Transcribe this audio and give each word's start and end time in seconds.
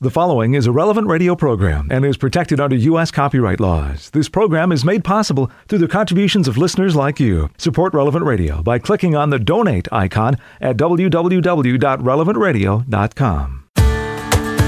The 0.00 0.10
following 0.10 0.54
is 0.54 0.68
a 0.68 0.70
relevant 0.70 1.08
radio 1.08 1.34
program 1.34 1.88
and 1.90 2.04
is 2.04 2.16
protected 2.16 2.60
under 2.60 2.76
U.S. 2.76 3.10
copyright 3.10 3.58
laws. 3.58 4.10
This 4.10 4.28
program 4.28 4.70
is 4.70 4.84
made 4.84 5.02
possible 5.02 5.50
through 5.66 5.80
the 5.80 5.88
contributions 5.88 6.46
of 6.46 6.56
listeners 6.56 6.94
like 6.94 7.18
you. 7.18 7.50
Support 7.58 7.94
Relevant 7.94 8.24
Radio 8.24 8.62
by 8.62 8.78
clicking 8.78 9.16
on 9.16 9.30
the 9.30 9.40
donate 9.40 9.88
icon 9.90 10.36
at 10.60 10.76
www.relevantradio.com. 10.76 13.64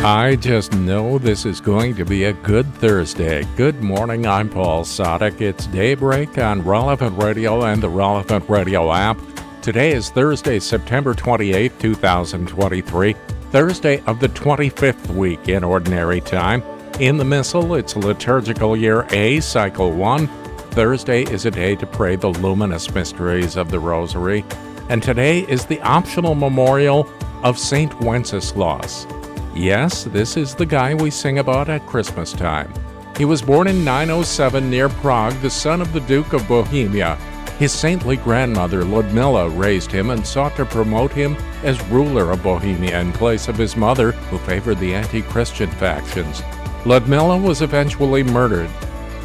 I 0.03 0.37
just 0.40 0.72
know 0.72 1.19
this 1.19 1.45
is 1.47 1.61
going 1.61 1.95
to 1.95 2.05
be 2.05 2.25
a 2.25 2.33
good 2.33 2.67
Thursday. 2.75 3.47
Good 3.57 3.81
morning, 3.85 4.27
I'm 4.27 4.51
Paul 4.51 4.83
Sadek. 4.83 5.41
It's 5.41 5.69
daybreak 5.69 6.39
on 6.39 6.62
Relevant 6.62 7.17
Radio 7.23 7.67
and 7.67 7.81
the 7.81 7.89
Relevant 7.89 8.51
Radio 8.51 8.93
app. 8.93 9.21
Today 9.62 9.93
is 9.93 10.11
Thursday, 10.11 10.59
September 10.59 11.15
28, 11.15 11.79
2023. 11.79 13.15
Thursday 13.51 14.01
of 14.07 14.21
the 14.21 14.29
25th 14.29 15.12
week 15.12 15.48
in 15.48 15.64
Ordinary 15.64 16.21
Time. 16.21 16.62
In 17.01 17.16
the 17.16 17.24
Missal, 17.24 17.74
it's 17.74 17.97
liturgical 17.97 18.77
year 18.77 19.09
A, 19.11 19.41
cycle 19.41 19.91
1. 19.91 20.29
Thursday 20.70 21.24
is 21.24 21.47
a 21.47 21.51
day 21.51 21.74
to 21.74 21.84
pray 21.84 22.15
the 22.15 22.29
luminous 22.29 22.95
mysteries 22.95 23.57
of 23.57 23.73
the 23.73 23.80
Rosary. 23.80 24.45
And 24.88 25.02
today 25.02 25.41
is 25.48 25.66
the 25.66 25.80
optional 25.80 26.37
memorial 26.37 27.10
of 27.43 27.59
St. 27.59 27.93
Wenceslaus. 28.01 29.09
Yes, 29.52 30.05
this 30.05 30.37
is 30.37 30.55
the 30.55 30.66
guy 30.66 30.95
we 30.95 31.10
sing 31.10 31.41
about 31.41 31.69
at 31.69 31.85
Christmas 31.88 32.32
time. 32.32 32.73
He 33.16 33.24
was 33.24 33.43
born 33.43 33.66
in 33.66 33.85
907 33.85 34.71
near 34.71 34.88
Prague, 34.88 35.35
the 35.41 35.51
son 35.51 35.80
of 35.80 35.93
the 35.93 36.01
Duke 36.02 36.35
of 36.35 36.46
Bohemia. 36.46 37.19
His 37.60 37.73
saintly 37.73 38.16
grandmother 38.16 38.87
Ludmilla 38.87 39.50
raised 39.50 39.92
him 39.92 40.09
and 40.09 40.27
sought 40.27 40.56
to 40.56 40.64
promote 40.64 41.12
him 41.12 41.37
as 41.62 41.78
ruler 41.88 42.30
of 42.30 42.42
Bohemia 42.42 42.98
in 42.98 43.12
place 43.12 43.48
of 43.48 43.59
his 43.59 43.77
mother, 43.77 44.12
who 44.12 44.38
favored 44.38 44.78
the 44.78 44.95
anti 44.95 45.20
Christian 45.20 45.70
factions. 45.73 46.42
Ludmilla 46.87 47.37
was 47.37 47.60
eventually 47.60 48.23
murdered, 48.23 48.70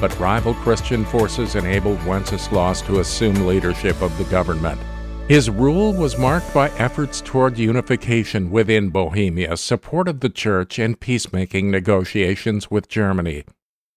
but 0.01 0.19
rival 0.19 0.53
Christian 0.53 1.05
forces 1.05 1.55
enabled 1.55 2.05
Wenceslaus 2.05 2.81
to 2.81 2.99
assume 2.99 3.47
leadership 3.47 4.01
of 4.01 4.17
the 4.17 4.25
government. 4.25 4.81
His 5.29 5.49
rule 5.49 5.93
was 5.93 6.17
marked 6.17 6.53
by 6.53 6.71
efforts 6.71 7.21
toward 7.21 7.57
unification 7.57 8.51
within 8.51 8.89
Bohemia, 8.89 9.55
support 9.55 10.09
of 10.09 10.19
the 10.19 10.27
church, 10.27 10.77
and 10.77 10.99
peacemaking 10.99 11.71
negotiations 11.71 12.69
with 12.69 12.89
Germany. 12.89 13.45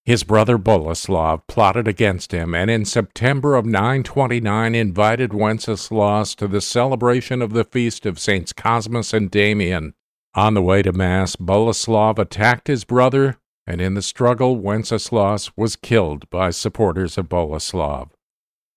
His 0.08 0.24
brother 0.24 0.56
Boleslav 0.56 1.46
plotted 1.48 1.86
against 1.86 2.32
him 2.32 2.54
and 2.54 2.70
in 2.70 2.86
September 2.86 3.54
of 3.56 3.66
929 3.66 4.74
invited 4.74 5.34
Wenceslaus 5.34 6.34
to 6.36 6.48
the 6.48 6.62
celebration 6.62 7.42
of 7.42 7.52
the 7.52 7.64
feast 7.64 8.06
of 8.06 8.18
Saints 8.18 8.54
Cosmas 8.54 9.12
and 9.12 9.30
Damian. 9.30 9.92
On 10.34 10.54
the 10.54 10.62
way 10.62 10.80
to 10.80 10.94
Mass, 10.94 11.36
Boleslav 11.36 12.18
attacked 12.18 12.68
his 12.68 12.84
brother, 12.84 13.36
and 13.66 13.82
in 13.82 13.92
the 13.92 14.00
struggle, 14.00 14.56
Wenceslaus 14.56 15.50
was 15.58 15.76
killed 15.76 16.30
by 16.30 16.52
supporters 16.52 17.18
of 17.18 17.28
Boleslav. 17.28 18.08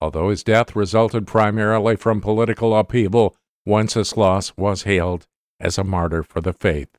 Although 0.01 0.31
his 0.31 0.43
death 0.43 0.75
resulted 0.75 1.25
primarily 1.25 1.95
from 1.95 2.19
political 2.19 2.77
upheaval, 2.77 3.37
Wenceslaus 3.65 4.57
was 4.57 4.83
hailed 4.83 5.27
as 5.61 5.77
a 5.77 5.85
martyr 5.85 6.23
for 6.23 6.41
the 6.41 6.51
faith. 6.51 6.89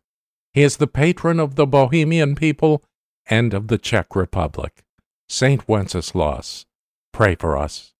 He 0.54 0.62
is 0.62 0.78
the 0.78 0.86
patron 0.86 1.38
of 1.38 1.56
the 1.56 1.66
Bohemian 1.66 2.34
people 2.34 2.82
and 3.26 3.54
of 3.54 3.68
the 3.68 3.78
Czech 3.78 4.14
Republic. 4.14 4.84
Saint 5.28 5.68
Wenceslaus, 5.68 6.66
pray 7.12 7.34
for 7.34 7.56
us. 7.56 7.94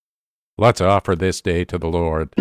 Let's 0.58 0.80
offer 0.80 1.16
this 1.16 1.40
day 1.40 1.64
to 1.64 1.78
the 1.78 1.88
Lord. 1.88 2.34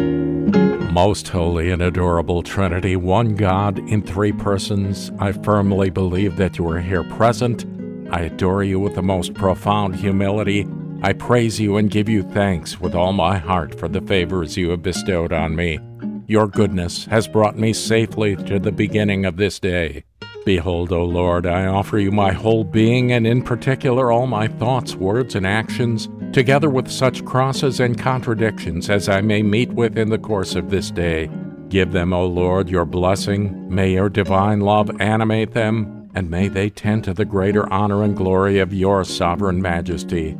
Most 0.92 1.30
holy 1.30 1.72
and 1.72 1.82
adorable 1.82 2.44
Trinity, 2.44 2.98
one 2.98 3.36
God 3.36 3.80
in 3.80 4.02
three 4.02 4.34
persons, 4.34 5.12
I 5.20 5.32
firmly 5.32 5.90
believe 5.90 6.36
that 6.36 6.58
you 6.58 6.68
are 6.70 6.82
here 6.82 7.04
present. 7.04 7.66
I 8.12 8.24
adore 8.24 8.64
you 8.64 8.80
with 8.80 8.96
the 8.96 9.02
most 9.02 9.34
profound 9.34 9.96
humility. 9.96 10.68
I 11.02 11.14
praise 11.14 11.60
you 11.60 11.78
and 11.78 11.90
give 11.90 12.10
you 12.10 12.24
thanks 12.24 12.82
with 12.82 12.94
all 12.94 13.14
my 13.14 13.38
heart 13.38 13.80
for 13.80 13.88
the 13.88 14.02
favors 14.02 14.58
you 14.58 14.72
have 14.72 14.84
bestowed 14.84 15.32
on 15.32 15.56
me. 15.56 15.80
Your 16.28 16.48
goodness 16.48 17.06
has 17.06 17.28
brought 17.28 17.58
me 17.58 17.72
safely 17.72 18.36
to 18.36 18.60
the 18.60 18.72
beginning 18.74 19.26
of 19.26 19.38
this 19.38 19.60
day. 19.60 20.04
Behold, 20.44 20.92
O 20.92 21.04
Lord, 21.04 21.46
I 21.46 21.68
offer 21.68 22.00
you 22.00 22.12
my 22.12 22.32
whole 22.32 22.64
being, 22.64 23.12
and 23.12 23.28
in 23.28 23.44
particular 23.44 24.12
all 24.12 24.26
my 24.26 24.48
thoughts, 24.48 24.96
words, 24.96 25.36
and 25.36 25.46
actions, 25.46 26.10
together 26.34 26.70
with 26.70 26.90
such 26.90 27.24
crosses 27.26 27.80
and 27.80 27.98
contradictions 27.98 28.90
as 28.90 29.08
I 29.08 29.22
may 29.22 29.44
meet 29.44 29.70
with 29.70 29.98
in 29.98 30.10
the 30.10 30.18
course 30.18 30.56
of 30.56 30.70
this 30.70 30.90
day. 30.90 31.30
Give 31.70 31.92
them, 31.92 32.12
O 32.12 32.26
Lord, 32.26 32.70
your 32.70 32.86
blessing. 32.86 33.74
May 33.74 33.94
your 33.94 34.10
divine 34.10 34.62
love 34.62 34.90
animate 35.00 35.54
them, 35.54 36.10
and 36.16 36.30
may 36.30 36.48
they 36.48 36.70
tend 36.70 37.04
to 37.04 37.14
the 37.14 37.26
greater 37.26 37.72
honor 37.72 38.04
and 38.04 38.18
glory 38.18 38.60
of 38.60 38.74
your 38.74 39.04
sovereign 39.04 39.62
majesty. 39.62 40.38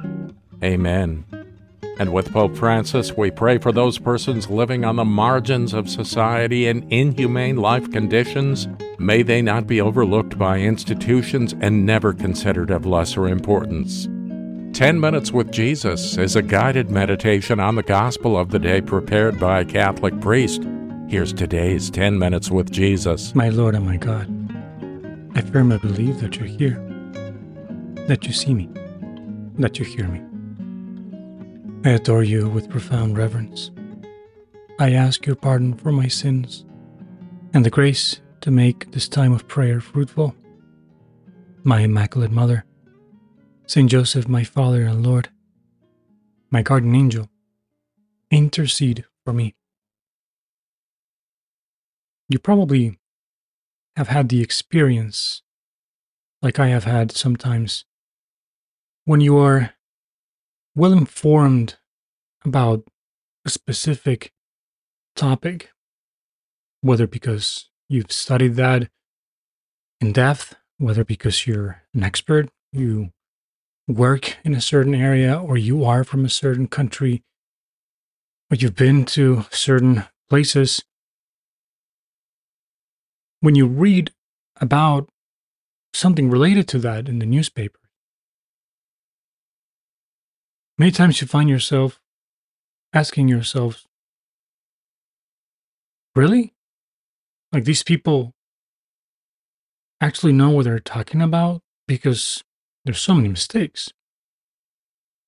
Amen. 0.64 1.26
And 2.00 2.14
with 2.14 2.32
Pope 2.32 2.56
Francis, 2.56 3.16
we 3.16 3.30
pray 3.30 3.58
for 3.58 3.72
those 3.72 4.00
persons 4.00 4.50
living 4.50 4.84
on 4.86 4.96
the 4.96 5.06
margins 5.06 5.74
of 5.74 5.90
society 5.90 6.68
in 6.68 6.92
inhumane 6.92 7.58
life 7.58 7.92
conditions. 7.92 8.68
May 8.98 9.22
they 9.24 9.42
not 9.42 9.68
be 9.68 9.82
overlooked 9.82 10.38
by 10.38 10.60
institutions 10.60 11.54
and 11.62 11.86
never 11.86 12.14
considered 12.14 12.72
of 12.72 12.86
lesser 12.86 13.28
importance. 13.28 14.08
10 14.74 15.00
Minutes 15.00 15.32
with 15.32 15.52
Jesus 15.52 16.18
is 16.18 16.36
a 16.36 16.42
guided 16.42 16.90
meditation 16.90 17.60
on 17.60 17.76
the 17.76 17.84
gospel 17.84 18.38
of 18.38 18.50
the 18.50 18.60
day 18.60 18.82
prepared 18.82 19.38
by 19.38 19.60
a 19.60 19.66
Catholic 19.66 20.20
priest. 20.22 20.64
Here's 21.10 21.34
today's 21.34 21.90
10 21.90 22.18
Minutes 22.18 22.50
with 22.50 22.72
Jesus. 22.72 23.36
My 23.36 23.50
Lord 23.50 23.76
and 23.76 23.86
my 23.86 23.98
God, 23.98 24.28
I 25.36 25.42
firmly 25.42 25.78
believe 25.78 26.22
that 26.22 26.38
you're 26.38 26.46
here, 26.48 26.80
that 28.08 28.26
you 28.26 28.32
see 28.32 28.54
me, 28.54 28.70
that 29.60 29.78
you 29.78 29.84
hear 29.84 30.08
me. 30.08 30.31
I 31.84 31.90
adore 31.90 32.22
you 32.22 32.48
with 32.48 32.70
profound 32.70 33.18
reverence. 33.18 33.72
I 34.78 34.92
ask 34.92 35.26
your 35.26 35.36
pardon 35.36 35.74
for 35.74 35.92
my 35.92 36.08
sins 36.08 36.64
and 37.56 37.66
the 37.66 37.72
grace 37.72 38.22
to 38.42 38.52
make 38.52 38.92
this 38.92 39.08
time 39.08 39.34
of 39.34 39.48
prayer 39.48 39.82
fruitful. 39.82 40.36
My 41.64 41.80
Immaculate 41.80 42.30
Mother, 42.32 42.66
Saint 43.66 43.90
Joseph, 43.90 44.28
my 44.28 44.44
Father 44.44 44.84
and 44.84 45.04
Lord, 45.04 45.30
my 46.52 46.62
guardian 46.62 46.94
angel, 46.94 47.30
intercede 48.30 49.06
for 49.26 49.34
me. 49.34 49.56
You 52.30 52.38
probably 52.38 53.00
have 53.96 54.10
had 54.10 54.30
the 54.30 54.44
experience, 54.44 55.42
like 56.44 56.60
I 56.60 56.68
have 56.68 56.84
had 56.84 57.12
sometimes, 57.12 57.86
when 59.06 59.20
you 59.20 59.36
are 59.40 59.74
well 60.76 60.94
informed 60.94 61.76
about 62.46 62.84
a 63.46 63.50
specific 63.50 64.32
topic, 65.16 65.72
whether 66.82 67.08
because 67.08 67.70
you've 67.90 68.12
studied 68.12 68.56
that 68.56 68.90
in 70.00 70.12
depth, 70.12 70.56
whether 70.78 71.04
because 71.04 71.46
you're 71.46 71.84
an 71.94 72.04
expert, 72.04 72.50
you 72.72 73.12
work 73.88 74.38
in 74.44 74.54
a 74.54 74.62
certain 74.62 74.96
area, 74.96 75.38
or 75.38 75.58
you 75.58 75.84
are 75.84 76.04
from 76.04 76.24
a 76.24 76.30
certain 76.30 76.68
country, 76.68 77.24
or 78.50 78.56
you've 78.56 78.76
been 78.76 79.06
to 79.06 79.46
certain 79.52 80.06
places. 80.30 80.84
When 83.42 83.56
you 83.56 83.68
read 83.68 84.12
about 84.60 85.10
something 85.94 86.30
related 86.30 86.68
to 86.70 86.80
that 86.80 87.10
in 87.10 87.20
the 87.20 87.26
newspaper, 87.26 87.81
Many 90.78 90.92
times 90.92 91.22
you 91.22 91.28
find 91.28 91.50
yourself 91.50 92.00
asking 92.94 93.28
yourself, 93.28 93.86
really? 96.16 96.54
Like 97.52 97.66
these 97.66 97.84
people 97.84 98.34
actually 100.02 100.34
know 100.34 100.50
what 100.50 100.66
they're 100.66 100.80
talking 100.80 101.22
about? 101.22 101.62
Because 101.88 102.44
there's 102.84 103.02
so 103.02 103.14
many 103.14 103.30
mistakes. 103.30 103.92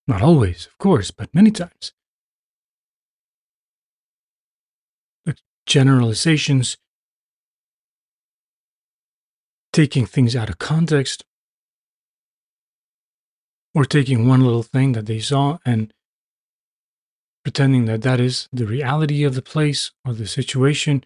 Not 0.07 0.21
always, 0.21 0.65
of 0.65 0.77
course, 0.77 1.11
but 1.11 1.33
many 1.33 1.51
times. 1.51 1.93
Like 5.25 5.37
generalizations, 5.65 6.77
taking 9.71 10.05
things 10.05 10.35
out 10.35 10.49
of 10.49 10.57
context, 10.57 11.23
or 13.73 13.85
taking 13.85 14.27
one 14.27 14.41
little 14.41 14.63
thing 14.63 14.91
that 14.93 15.05
they 15.05 15.19
saw 15.19 15.57
and 15.65 15.93
pretending 17.43 17.85
that 17.85 18.01
that 18.03 18.19
is 18.19 18.47
the 18.53 18.65
reality 18.65 19.23
of 19.23 19.35
the 19.35 19.41
place 19.41 19.91
or 20.05 20.13
the 20.13 20.27
situation. 20.27 21.03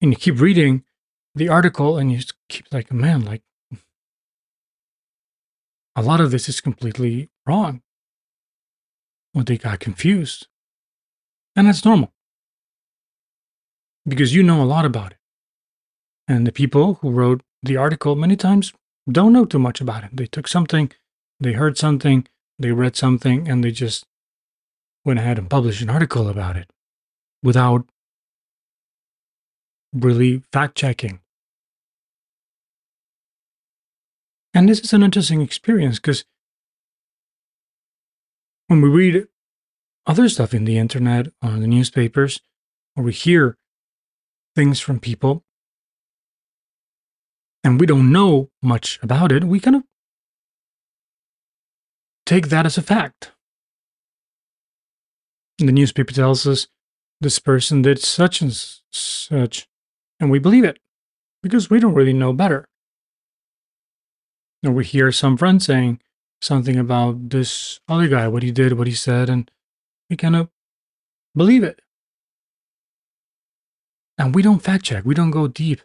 And 0.00 0.12
you 0.12 0.16
keep 0.16 0.40
reading 0.40 0.84
the 1.34 1.48
article 1.48 1.98
and 1.98 2.10
you 2.10 2.20
keep 2.48 2.66
like, 2.72 2.92
man, 2.92 3.24
like 3.24 3.42
a 5.94 6.02
lot 6.02 6.20
of 6.20 6.30
this 6.30 6.48
is 6.48 6.60
completely 6.60 7.30
wrong. 7.46 7.82
Well, 9.34 9.44
they 9.44 9.58
got 9.58 9.80
confused. 9.80 10.48
And 11.54 11.68
that's 11.68 11.84
normal 11.84 12.12
because 14.06 14.34
you 14.34 14.42
know 14.42 14.62
a 14.62 14.64
lot 14.64 14.84
about 14.84 15.12
it. 15.12 15.18
And 16.26 16.46
the 16.46 16.52
people 16.52 16.94
who 16.94 17.10
wrote 17.10 17.42
the 17.62 17.76
article 17.76 18.16
many 18.16 18.36
times 18.36 18.72
don't 19.10 19.32
know 19.32 19.44
too 19.44 19.58
much 19.58 19.80
about 19.80 20.04
it. 20.04 20.10
They 20.16 20.26
took 20.26 20.48
something, 20.48 20.90
they 21.42 21.52
heard 21.52 21.76
something, 21.76 22.26
they 22.58 22.72
read 22.72 22.96
something, 22.96 23.48
and 23.48 23.64
they 23.64 23.72
just 23.72 24.06
went 25.04 25.18
ahead 25.18 25.38
and 25.38 25.50
published 25.50 25.82
an 25.82 25.90
article 25.90 26.28
about 26.28 26.56
it 26.56 26.70
without 27.42 27.86
really 29.92 30.42
fact 30.52 30.76
checking. 30.76 31.20
And 34.54 34.68
this 34.68 34.80
is 34.80 34.92
an 34.92 35.02
interesting 35.02 35.40
experience 35.40 35.98
because 35.98 36.24
when 38.68 38.80
we 38.80 38.88
read 38.88 39.26
other 40.06 40.28
stuff 40.28 40.54
in 40.54 40.64
the 40.64 40.78
internet 40.78 41.28
or 41.42 41.50
the 41.52 41.66
newspapers, 41.66 42.40
or 42.96 43.02
we 43.04 43.12
hear 43.12 43.56
things 44.54 44.78
from 44.78 45.00
people, 45.00 45.44
and 47.64 47.80
we 47.80 47.86
don't 47.86 48.12
know 48.12 48.50
much 48.62 48.98
about 49.02 49.32
it, 49.32 49.44
we 49.44 49.58
kind 49.60 49.76
of 49.76 49.84
take 52.32 52.48
that 52.48 52.64
as 52.64 52.78
a 52.78 52.82
fact. 52.82 53.32
The 55.58 55.70
newspaper 55.70 56.14
tells 56.14 56.46
us 56.46 56.66
this 57.20 57.38
person 57.38 57.82
did 57.82 57.98
such 57.98 58.40
and 58.40 58.50
such, 58.90 59.68
and 60.18 60.30
we 60.30 60.38
believe 60.38 60.64
it 60.64 60.78
because 61.42 61.68
we 61.68 61.78
don't 61.78 61.92
really 61.92 62.14
know 62.14 62.32
better. 62.32 62.66
Or 64.64 64.72
we 64.72 64.84
hear 64.86 65.12
some 65.12 65.36
friend 65.36 65.62
saying 65.62 66.00
something 66.40 66.78
about 66.78 67.28
this 67.28 67.80
other 67.86 68.08
guy, 68.08 68.28
what 68.28 68.42
he 68.42 68.50
did, 68.50 68.78
what 68.78 68.86
he 68.86 68.94
said, 68.94 69.28
and 69.28 69.50
we 70.08 70.16
kind 70.16 70.36
of 70.36 70.48
believe 71.36 71.62
it. 71.62 71.82
And 74.16 74.34
we 74.34 74.40
don't 74.40 74.62
fact 74.62 74.84
check, 74.84 75.04
we 75.04 75.14
don't 75.14 75.32
go 75.32 75.48
deep. 75.48 75.82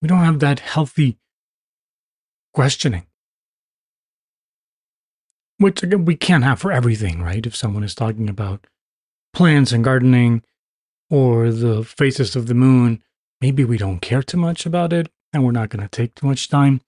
We 0.00 0.06
don't 0.06 0.24
have 0.24 0.38
that 0.40 0.60
healthy 0.60 1.18
questioning. 2.52 3.06
Which 5.58 5.82
we 5.82 6.16
can't 6.16 6.44
have 6.44 6.60
for 6.60 6.72
everything, 6.72 7.22
right? 7.22 7.46
If 7.46 7.54
someone 7.54 7.84
is 7.84 7.94
talking 7.94 8.28
about 8.28 8.66
plants 9.32 9.72
and 9.72 9.84
gardening 9.84 10.42
or 11.10 11.50
the 11.50 11.84
phases 11.84 12.34
of 12.34 12.46
the 12.46 12.54
moon, 12.54 13.02
maybe 13.40 13.64
we 13.64 13.78
don't 13.78 14.00
care 14.00 14.22
too 14.22 14.36
much 14.36 14.66
about 14.66 14.92
it 14.92 15.10
and 15.32 15.44
we're 15.44 15.52
not 15.52 15.68
going 15.68 15.82
to 15.82 15.88
take 15.88 16.14
too 16.14 16.26
much 16.26 16.48
time 16.48 16.80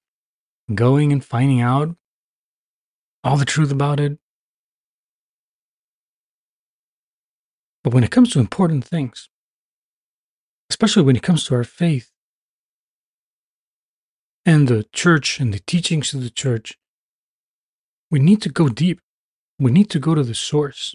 going 0.74 1.12
and 1.12 1.24
finding 1.24 1.60
out 1.60 1.94
all 3.22 3.36
the 3.36 3.44
truth 3.44 3.70
about 3.70 4.00
it. 4.00 4.18
But 7.84 7.94
when 7.94 8.02
it 8.04 8.10
comes 8.10 8.32
to 8.32 8.40
important 8.40 8.84
things, 8.84 9.28
especially 10.70 11.02
when 11.02 11.16
it 11.16 11.22
comes 11.22 11.44
to 11.46 11.54
our 11.54 11.64
faith 11.64 12.10
and 14.44 14.66
the 14.66 14.84
church 14.92 15.38
and 15.38 15.54
the 15.54 15.60
teachings 15.60 16.12
of 16.14 16.22
the 16.22 16.30
church, 16.30 16.78
we 18.10 18.18
need 18.18 18.42
to 18.42 18.48
go 18.48 18.68
deep. 18.68 19.00
We 19.58 19.70
need 19.70 19.90
to 19.90 19.98
go 19.98 20.14
to 20.14 20.22
the 20.22 20.34
source. 20.34 20.94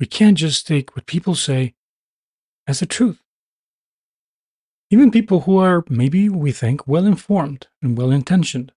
We 0.00 0.06
can't 0.06 0.36
just 0.36 0.66
take 0.66 0.94
what 0.94 1.06
people 1.06 1.34
say 1.34 1.74
as 2.66 2.80
the 2.80 2.86
truth. 2.86 3.22
Even 4.90 5.10
people 5.10 5.40
who 5.42 5.58
are 5.58 5.84
maybe, 5.88 6.28
we 6.28 6.52
think, 6.52 6.86
well 6.86 7.06
informed 7.06 7.66
and 7.82 7.96
well 7.96 8.10
intentioned. 8.10 8.72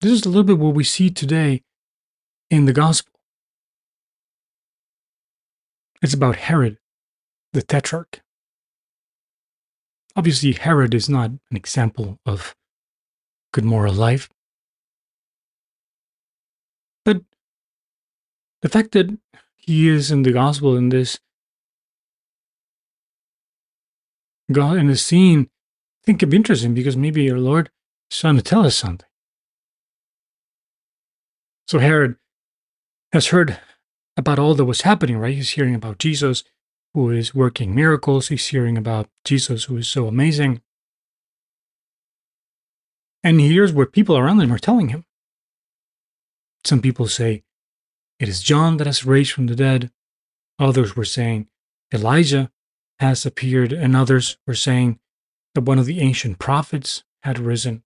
This 0.00 0.12
is 0.12 0.24
a 0.24 0.28
little 0.28 0.44
bit 0.44 0.58
what 0.58 0.74
we 0.74 0.84
see 0.84 1.10
today 1.10 1.62
in 2.50 2.66
the 2.66 2.72
gospel. 2.72 3.12
It's 6.02 6.14
about 6.14 6.36
Herod, 6.36 6.78
the 7.52 7.62
tetrarch. 7.62 8.20
Obviously, 10.14 10.52
Herod 10.52 10.94
is 10.94 11.08
not 11.08 11.30
an 11.30 11.56
example 11.56 12.18
of 12.26 12.54
good 13.56 13.64
moral 13.64 13.94
life. 13.94 14.28
But 17.06 17.22
the 18.60 18.68
fact 18.68 18.92
that 18.92 19.18
he 19.56 19.88
is 19.88 20.10
in 20.10 20.24
the 20.24 20.32
gospel 20.32 20.76
in 20.76 20.90
this 20.90 21.18
God 24.52 24.76
in 24.76 24.88
the 24.88 24.96
scene, 24.96 25.48
I 25.48 26.02
think 26.04 26.18
it'd 26.18 26.30
be 26.30 26.36
interesting 26.36 26.74
because 26.74 26.98
maybe 26.98 27.22
your 27.22 27.40
Lord 27.40 27.70
is 28.10 28.18
trying 28.18 28.36
to 28.36 28.42
tell 28.42 28.66
us 28.66 28.76
something. 28.76 29.08
So 31.66 31.78
Herod 31.78 32.16
has 33.12 33.28
heard 33.28 33.58
about 34.18 34.38
all 34.38 34.54
that 34.54 34.66
was 34.66 34.82
happening, 34.82 35.16
right? 35.16 35.34
He's 35.34 35.50
hearing 35.50 35.74
about 35.74 35.98
Jesus 35.98 36.44
who 36.92 37.10
is 37.10 37.34
working 37.34 37.74
miracles. 37.74 38.28
He's 38.28 38.48
hearing 38.48 38.76
about 38.76 39.08
Jesus 39.24 39.64
who 39.64 39.78
is 39.78 39.88
so 39.88 40.06
amazing. 40.06 40.60
And 43.26 43.40
he 43.40 43.48
hears 43.48 43.72
what 43.72 43.90
people 43.90 44.16
around 44.16 44.40
him 44.40 44.52
are 44.52 44.58
telling 44.58 44.90
him. 44.90 45.04
Some 46.64 46.80
people 46.80 47.08
say, 47.08 47.42
it 48.20 48.28
is 48.28 48.40
John 48.40 48.76
that 48.76 48.86
has 48.86 49.04
raised 49.04 49.32
from 49.32 49.48
the 49.48 49.56
dead. 49.56 49.90
Others 50.60 50.94
were 50.94 51.04
saying, 51.04 51.48
Elijah 51.92 52.52
has 53.00 53.26
appeared, 53.26 53.72
and 53.72 53.96
others 53.96 54.38
were 54.46 54.54
saying 54.54 55.00
that 55.56 55.62
one 55.62 55.80
of 55.80 55.86
the 55.86 55.98
ancient 55.98 56.38
prophets 56.38 57.02
had 57.24 57.40
risen. 57.40 57.82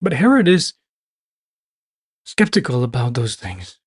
But 0.00 0.12
Herod 0.12 0.46
is 0.46 0.74
skeptical 2.24 2.84
about 2.84 3.14
those 3.14 3.34
things. 3.34 3.80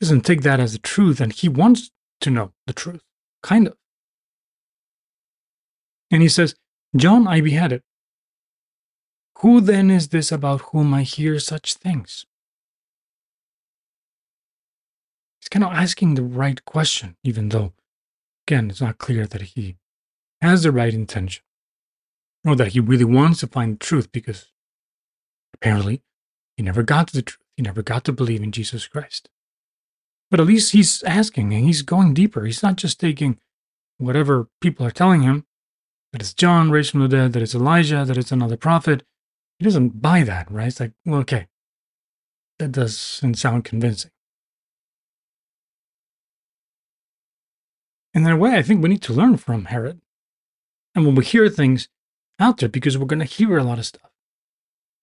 Doesn't 0.00 0.22
take 0.22 0.40
that 0.40 0.58
as 0.58 0.72
the 0.72 0.78
truth, 0.78 1.20
and 1.20 1.34
he 1.34 1.50
wants 1.50 1.90
to 2.22 2.30
know 2.30 2.54
the 2.66 2.72
truth, 2.72 3.02
kind 3.42 3.66
of. 3.66 3.76
And 6.10 6.22
he 6.22 6.28
says, 6.30 6.54
John 6.96 7.28
I 7.28 7.40
beheaded. 7.40 7.82
Who 9.38 9.60
then 9.60 9.90
is 9.90 10.08
this 10.08 10.32
about 10.32 10.60
whom 10.72 10.92
I 10.92 11.02
hear 11.02 11.38
such 11.38 11.74
things? 11.74 12.26
He's 15.40 15.48
kind 15.48 15.64
of 15.64 15.72
asking 15.72 16.14
the 16.14 16.22
right 16.22 16.62
question, 16.64 17.16
even 17.22 17.48
though, 17.50 17.72
again, 18.46 18.70
it's 18.70 18.80
not 18.80 18.98
clear 18.98 19.26
that 19.26 19.42
he 19.42 19.76
has 20.42 20.64
the 20.64 20.72
right 20.72 20.92
intention 20.92 21.44
or 22.44 22.56
that 22.56 22.72
he 22.72 22.80
really 22.80 23.04
wants 23.04 23.40
to 23.40 23.46
find 23.46 23.74
the 23.74 23.84
truth 23.84 24.10
because 24.10 24.48
apparently 25.54 26.02
he 26.56 26.62
never 26.64 26.82
got 26.82 27.08
to 27.08 27.14
the 27.14 27.22
truth. 27.22 27.38
He 27.56 27.62
never 27.62 27.82
got 27.82 28.04
to 28.04 28.12
believe 28.12 28.42
in 28.42 28.52
Jesus 28.52 28.88
Christ. 28.88 29.28
But 30.30 30.40
at 30.40 30.46
least 30.46 30.72
he's 30.72 31.02
asking 31.04 31.52
and 31.54 31.64
he's 31.64 31.82
going 31.82 32.14
deeper. 32.14 32.44
He's 32.44 32.62
not 32.62 32.76
just 32.76 32.98
taking 32.98 33.38
whatever 33.98 34.48
people 34.60 34.84
are 34.84 34.90
telling 34.90 35.22
him 35.22 35.46
that 36.12 36.22
it's 36.22 36.34
John 36.34 36.70
raised 36.70 36.90
from 36.90 37.00
the 37.00 37.08
dead, 37.08 37.32
that 37.32 37.42
it's 37.42 37.54
Elijah, 37.54 38.04
that 38.04 38.16
it's 38.16 38.32
another 38.32 38.56
prophet. 38.56 39.04
He 39.58 39.64
doesn't 39.64 40.00
buy 40.00 40.22
that, 40.24 40.50
right? 40.50 40.68
It's 40.68 40.80
like, 40.80 40.92
well, 41.04 41.20
okay, 41.20 41.46
that 42.58 42.72
doesn't 42.72 43.34
sound 43.34 43.64
convincing. 43.64 44.10
And 48.12 48.26
in 48.26 48.32
a 48.32 48.36
way, 48.36 48.56
I 48.56 48.62
think 48.62 48.82
we 48.82 48.88
need 48.88 49.02
to 49.02 49.12
learn 49.12 49.36
from 49.36 49.66
Herod. 49.66 50.00
And 50.94 51.06
when 51.06 51.14
we 51.14 51.24
hear 51.24 51.48
things 51.48 51.88
out 52.40 52.58
there, 52.58 52.68
because 52.68 52.98
we're 52.98 53.06
going 53.06 53.20
to 53.20 53.24
hear 53.24 53.56
a 53.58 53.64
lot 53.64 53.78
of 53.78 53.86
stuff, 53.86 54.10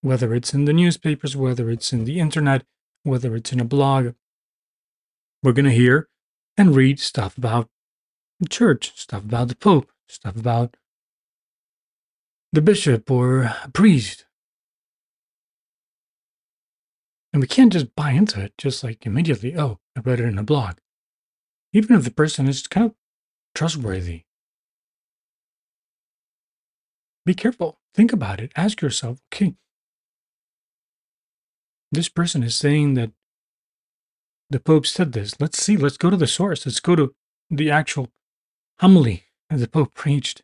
whether 0.02 0.34
it's 0.34 0.54
in 0.54 0.66
the 0.66 0.74
newspapers, 0.74 1.36
whether 1.36 1.70
it's 1.70 1.94
in 1.94 2.04
the 2.04 2.20
internet, 2.20 2.64
whether 3.04 3.36
it's 3.36 3.54
in 3.54 3.62
a 3.62 3.66
blog, 3.66 4.14
we're 5.42 5.54
going 5.54 5.66
to 5.66 5.72
hear 5.72 6.10
and 6.58 6.76
read 6.76 7.00
stuff 7.00 7.38
about 7.38 7.70
the 8.40 8.50
church, 8.50 8.92
stuff 9.00 9.24
about 9.24 9.48
the 9.48 9.56
Pope, 9.56 9.90
stuff 10.10 10.36
about 10.36 10.76
the 12.58 12.62
bishop 12.62 13.12
or 13.12 13.44
a 13.44 13.70
priest. 13.72 14.26
And 17.32 17.40
we 17.40 17.48
can't 17.48 17.72
just 17.72 17.96
buy 17.96 18.12
into 18.12 18.42
it 18.42 18.58
just 18.58 18.84
like 18.84 19.06
immediately, 19.06 19.56
oh, 19.56 19.78
I 19.96 20.00
read 20.00 20.20
it 20.20 20.26
in 20.26 20.40
a 20.40 20.44
blog 20.44 20.78
even 21.78 21.96
if 21.96 22.04
the 22.04 22.12
person 22.12 22.48
is 22.48 22.66
kind 22.66 22.88
of 22.88 22.96
trustworthy. 23.54 24.24
Be 27.28 27.36
careful. 27.36 27.80
Think 27.94 28.12
about 28.12 28.40
it. 28.40 28.52
Ask 28.56 28.82
yourself, 28.82 29.20
okay, 29.32 29.54
this 31.92 32.10
person 32.10 32.42
is 32.42 32.56
saying 32.56 32.96
that 32.96 33.12
the 34.50 34.60
Pope 34.60 34.88
said 34.88 35.12
this. 35.12 35.40
Let's 35.40 35.62
see. 35.62 35.78
Let's 35.78 35.98
go 35.98 36.10
to 36.10 36.18
the 36.18 36.26
source. 36.26 36.66
Let's 36.66 36.80
go 36.80 36.96
to 36.96 37.14
the 37.52 37.70
actual 37.70 38.10
homily 38.80 39.26
that 39.52 39.58
the 39.58 39.68
Pope 39.68 39.94
preached. 39.94 40.42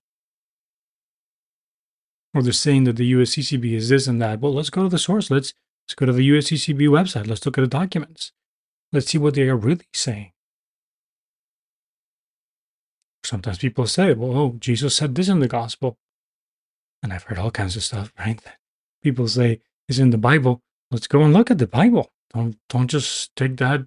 Or 2.34 2.42
they're 2.42 2.54
saying 2.54 2.86
that 2.86 2.96
the 2.96 3.14
USCCB 3.14 3.74
is 3.74 3.90
this 3.90 4.08
and 4.08 4.22
that. 4.22 4.40
Well, 4.40 4.54
let's 4.54 4.70
go 4.70 4.84
to 4.84 4.90
the 4.90 4.98
source. 4.98 5.30
Let's, 5.30 5.54
let's 5.86 5.96
go 5.96 6.06
to 6.06 6.14
the 6.14 6.28
USCCB 6.30 6.88
website. 6.90 7.28
Let's 7.28 7.46
look 7.46 7.58
at 7.58 7.62
the 7.62 7.68
documents. 7.68 8.32
Let's 8.92 9.08
see 9.08 9.18
what 9.18 9.36
they 9.36 9.50
are 9.50 9.56
really 9.56 9.88
saying. 9.94 10.32
Sometimes 13.24 13.58
people 13.58 13.88
say, 13.88 14.14
well, 14.14 14.38
oh, 14.38 14.56
Jesus 14.60 14.96
said 14.96 15.16
this 15.16 15.30
in 15.30 15.40
the 15.40 15.48
gospel. 15.48 15.98
And 17.02 17.14
I've 17.14 17.24
heard 17.24 17.40
all 17.40 17.52
kinds 17.52 17.76
of 17.76 17.84
stuff, 17.84 18.12
right? 18.18 18.40
People 19.02 19.28
say, 19.28 19.62
it's 19.88 20.00
in 20.00 20.10
the 20.10 20.18
Bible. 20.18 20.62
Let's 20.92 21.08
go 21.08 21.22
and 21.24 21.34
look 21.34 21.52
at 21.52 21.58
the 21.58 21.68
Bible. 21.68 22.12
Don't, 22.34 22.58
don't 22.70 22.88
just 22.88 23.36
take 23.36 23.58
that 23.58 23.86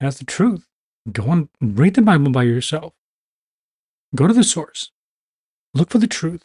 as 0.00 0.18
the 0.18 0.24
truth. 0.24 0.66
Go 1.10 1.30
and 1.30 1.48
read 1.60 1.94
the 1.94 2.02
Bible 2.02 2.30
by 2.30 2.44
yourself. 2.44 2.92
Go 4.14 4.26
to 4.26 4.34
the 4.34 4.44
source. 4.44 4.90
Look 5.74 5.90
for 5.90 5.98
the 5.98 6.06
truth. 6.06 6.44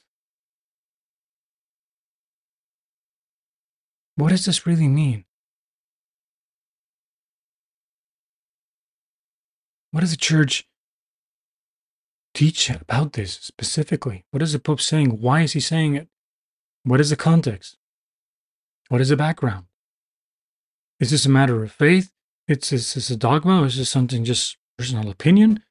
What 4.15 4.29
does 4.29 4.46
this 4.46 4.67
really 4.67 4.88
mean? 4.88 5.25
What 9.91 10.01
does 10.01 10.12
the 10.12 10.17
church 10.17 10.67
teach 12.34 12.70
about 12.70 13.13
this 13.13 13.34
specifically? 13.34 14.25
What 14.32 14.41
is 14.41 14.53
the 14.53 14.60
Pope 14.60 14.82
saying? 14.82 15.22
Why 15.22 15.41
is 15.41 15.53
he 15.53 15.60
saying 15.60 15.96
it? 15.96 16.08
What 16.84 17.00
is 17.00 17.10
the 17.10 17.15
context? 17.15 17.77
What 18.89 19.01
is 19.01 19.10
the 19.10 19.17
background? 19.17 19.65
Is 21.00 21.12
this 21.12 21.25
a 21.25 21.29
matter 21.29 21.63
of 21.63 21.72
faith? 21.72 22.12
Is 22.48 22.70
this 22.70 23.10
a 23.10 23.15
dogma 23.15 23.62
or 23.62 23.65
is 23.65 23.77
this 23.77 23.89
something 23.89 24.25
just 24.25 24.58
personal 24.77 25.10
opinion 25.10 25.63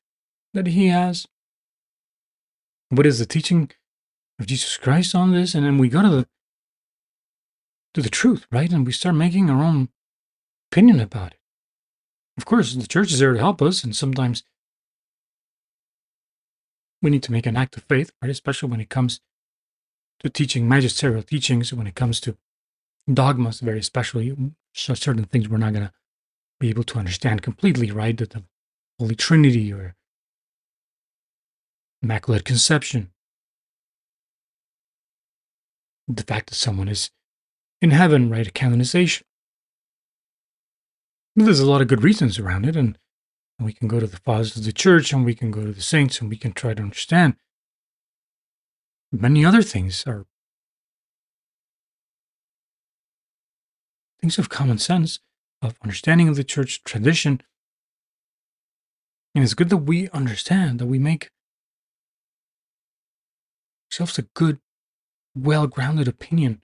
that 0.54 0.66
he 0.68 0.88
has? 0.88 1.26
What 2.88 3.06
is 3.06 3.18
the 3.18 3.26
teaching 3.26 3.70
of 4.38 4.46
Jesus 4.46 4.76
Christ 4.76 5.14
on 5.14 5.32
this? 5.32 5.54
And 5.54 5.66
then 5.66 5.78
we 5.78 5.88
go 5.88 6.02
to 6.02 6.08
the 6.08 6.28
to 7.94 8.02
the 8.02 8.08
truth, 8.08 8.46
right? 8.50 8.70
And 8.72 8.86
we 8.86 8.92
start 8.92 9.14
making 9.14 9.50
our 9.50 9.62
own 9.62 9.88
opinion 10.70 11.00
about 11.00 11.32
it. 11.32 11.38
Of 12.38 12.46
course, 12.46 12.74
the 12.74 12.86
church 12.86 13.12
is 13.12 13.18
there 13.18 13.34
to 13.34 13.38
help 13.38 13.60
us, 13.60 13.84
and 13.84 13.94
sometimes 13.94 14.42
we 17.02 17.10
need 17.10 17.22
to 17.24 17.32
make 17.32 17.46
an 17.46 17.56
act 17.56 17.76
of 17.76 17.84
faith, 17.84 18.10
right? 18.22 18.30
Especially 18.30 18.70
when 18.70 18.80
it 18.80 18.88
comes 18.88 19.20
to 20.20 20.30
teaching 20.30 20.68
magisterial 20.68 21.22
teachings, 21.22 21.72
when 21.74 21.86
it 21.86 21.94
comes 21.94 22.20
to 22.20 22.36
dogmas, 23.12 23.60
very 23.60 23.80
especially 23.80 24.34
certain 24.72 25.24
things 25.24 25.48
we're 25.48 25.58
not 25.58 25.72
going 25.72 25.86
to 25.86 25.92
be 26.60 26.70
able 26.70 26.84
to 26.84 26.98
understand 26.98 27.42
completely, 27.42 27.90
right? 27.90 28.16
That 28.16 28.30
the 28.30 28.44
Holy 28.98 29.16
Trinity 29.16 29.72
or 29.72 29.94
Immaculate 32.02 32.44
Conception. 32.44 33.10
The 36.08 36.22
fact 36.22 36.48
that 36.48 36.56
someone 36.56 36.88
is 36.88 37.10
in 37.82 37.90
heaven, 37.90 38.30
right? 38.30 38.46
A 38.46 38.50
canonization. 38.50 39.26
There's 41.34 41.60
a 41.60 41.66
lot 41.66 41.82
of 41.82 41.88
good 41.88 42.04
reasons 42.04 42.38
around 42.38 42.64
it, 42.64 42.76
and 42.76 42.96
we 43.60 43.72
can 43.72 43.88
go 43.88 43.98
to 43.98 44.06
the 44.06 44.18
fathers 44.18 44.56
of 44.56 44.64
the 44.64 44.72
church 44.72 45.12
and 45.12 45.24
we 45.24 45.34
can 45.34 45.50
go 45.50 45.64
to 45.64 45.72
the 45.72 45.82
saints 45.82 46.20
and 46.20 46.30
we 46.30 46.36
can 46.36 46.52
try 46.52 46.74
to 46.74 46.82
understand. 46.82 47.36
Many 49.10 49.44
other 49.44 49.62
things 49.62 50.04
are 50.06 50.26
things 54.20 54.38
of 54.38 54.48
common 54.48 54.78
sense, 54.78 55.20
of 55.60 55.76
understanding 55.82 56.28
of 56.28 56.36
the 56.36 56.44
church 56.44 56.82
tradition. 56.84 57.40
And 59.34 59.42
it's 59.44 59.54
good 59.54 59.70
that 59.70 59.78
we 59.78 60.08
understand, 60.10 60.78
that 60.78 60.86
we 60.86 60.98
make 60.98 61.30
ourselves 63.90 64.18
a 64.18 64.22
good, 64.22 64.60
well 65.34 65.66
grounded 65.66 66.08
opinion. 66.08 66.62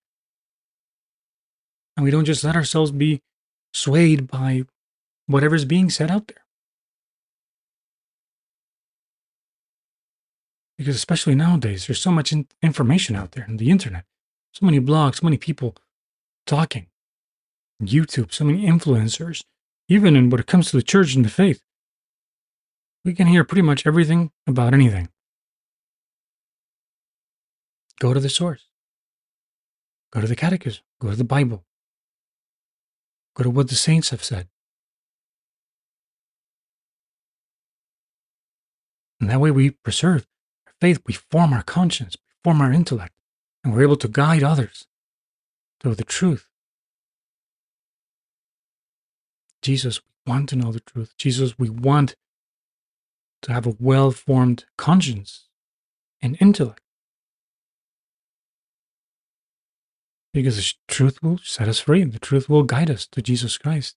And 1.99 2.05
we 2.05 2.13
don't 2.13 2.27
just 2.27 2.45
let 2.45 2.55
ourselves 2.55 2.93
be 2.93 3.23
swayed 3.75 4.29
by 4.29 4.63
whatever's 5.27 5.65
being 5.65 5.91
said 5.91 6.13
out 6.13 6.29
there. 6.29 6.45
Because 10.77 10.95
especially 10.95 11.35
nowadays, 11.35 11.89
there's 11.89 12.01
so 12.01 12.13
much 12.13 12.31
in- 12.31 12.47
information 12.63 13.17
out 13.17 13.33
there 13.33 13.47
on 13.49 13.57
the 13.57 13.69
internet, 13.69 14.05
so 14.53 14.65
many 14.65 14.79
blogs, 14.79 15.17
so 15.17 15.25
many 15.25 15.39
people 15.39 15.75
talking, 16.47 16.87
YouTube, 17.83 18.33
so 18.33 18.45
many 18.45 18.65
influencers, 18.65 19.43
even 19.89 20.15
in 20.15 20.31
what 20.31 20.39
it 20.39 20.47
comes 20.47 20.71
to 20.71 20.77
the 20.77 20.85
church 20.85 21.17
and 21.17 21.25
the 21.25 21.29
faith. 21.29 21.61
We 23.05 23.13
can 23.13 23.27
hear 23.27 23.43
pretty 23.43 23.63
much 23.63 23.89
everything 23.89 24.31
about 24.47 24.73
anything. 24.73 25.09
Go 27.99 28.15
to 28.15 28.21
the 28.21 28.29
source. 28.29 28.67
Go 30.13 30.21
to 30.21 30.29
the 30.29 30.37
catechism. 30.37 30.85
Go 31.01 31.11
to 31.11 31.17
the 31.17 31.25
Bible. 31.25 31.65
To 33.39 33.51
what 33.51 33.69
the 33.69 33.77
saints 33.77 34.11
have 34.11 34.25
said. 34.25 34.49
And 39.21 39.31
that 39.31 39.41
way 39.41 39.53
we 39.53 39.71
preserve 39.71 40.27
our 40.67 40.73
faith, 40.81 41.01
we 41.07 41.15
form 41.15 41.53
our 41.53 41.63
conscience, 41.63 42.17
we 42.17 42.35
form 42.43 42.61
our 42.61 42.73
intellect, 42.73 43.15
and 43.63 43.73
we're 43.73 43.83
able 43.83 43.97
to 43.97 44.09
guide 44.09 44.43
others 44.43 44.87
to 45.81 45.95
the 45.95 46.05
truth. 46.05 46.49
Jesus, 49.63 50.01
we 50.01 50.33
want 50.33 50.49
to 50.49 50.57
know 50.57 50.73
the 50.73 50.81
truth. 50.81 51.15
Jesus, 51.17 51.59
we 51.59 51.69
want 51.69 52.17
to 53.43 53.53
have 53.53 53.67
a 53.67 53.77
well 53.79 54.11
formed 54.11 54.65
conscience 54.77 55.47
and 56.21 56.37
intellect. 56.41 56.83
Because 60.43 60.57
the 60.57 60.73
truth 60.87 61.23
will 61.23 61.39
set 61.43 61.69
us 61.69 61.81
free. 61.81 62.05
The 62.05 62.19
truth 62.19 62.49
will 62.49 62.63
guide 62.63 62.91
us 62.91 63.07
to 63.09 63.21
Jesus 63.21 63.59
Christ. 63.59 63.97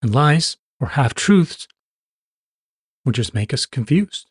And 0.00 0.14
lies 0.14 0.56
or 0.80 0.88
half 0.88 1.14
truths 1.14 1.68
will 3.04 3.12
just 3.12 3.34
make 3.34 3.52
us 3.52 3.66
confused 3.66 4.30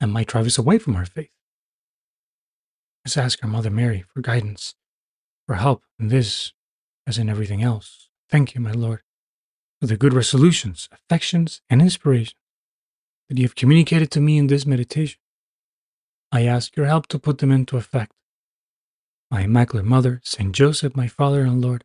and 0.00 0.12
might 0.12 0.28
drive 0.28 0.46
us 0.46 0.58
away 0.58 0.78
from 0.78 0.96
our 0.96 1.04
faith. 1.04 1.30
Let's 3.04 3.16
ask 3.16 3.42
our 3.42 3.50
Mother 3.50 3.70
Mary 3.70 4.04
for 4.12 4.20
guidance, 4.20 4.74
for 5.46 5.56
help 5.56 5.82
in 5.98 6.08
this 6.08 6.52
as 7.06 7.18
in 7.18 7.28
everything 7.28 7.62
else. 7.62 8.08
Thank 8.30 8.54
you, 8.54 8.60
my 8.60 8.72
Lord, 8.72 9.02
for 9.80 9.86
the 9.86 9.96
good 9.96 10.14
resolutions, 10.14 10.88
affections, 10.92 11.60
and 11.68 11.82
inspiration 11.82 12.38
that 13.28 13.38
you 13.38 13.44
have 13.44 13.54
communicated 13.54 14.10
to 14.12 14.20
me 14.20 14.38
in 14.38 14.46
this 14.46 14.66
meditation. 14.66 15.20
I 16.32 16.46
ask 16.46 16.76
your 16.76 16.86
help 16.86 17.06
to 17.08 17.18
put 17.18 17.38
them 17.38 17.50
into 17.50 17.76
effect 17.76 18.12
my 19.30 19.42
Immaculate 19.42 19.86
Mother, 19.86 20.20
Saint 20.24 20.54
Joseph, 20.54 20.96
my 20.96 21.06
Father 21.06 21.42
and 21.42 21.62
Lord, 21.62 21.84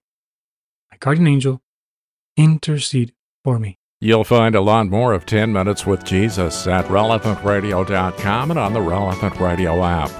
my 0.91 0.97
guardian 0.99 1.27
angel, 1.27 1.61
intercede 2.35 3.13
for 3.43 3.59
me. 3.59 3.77
You'll 4.01 4.23
find 4.23 4.55
a 4.55 4.61
lot 4.61 4.87
more 4.87 5.13
of 5.13 5.25
10 5.25 5.53
Minutes 5.53 5.85
with 5.85 6.03
Jesus 6.03 6.67
at 6.67 6.85
relevantradio.com 6.85 8.51
and 8.51 8.59
on 8.59 8.73
the 8.73 8.81
Relevant 8.81 9.39
Radio 9.39 9.83
app. 9.83 10.11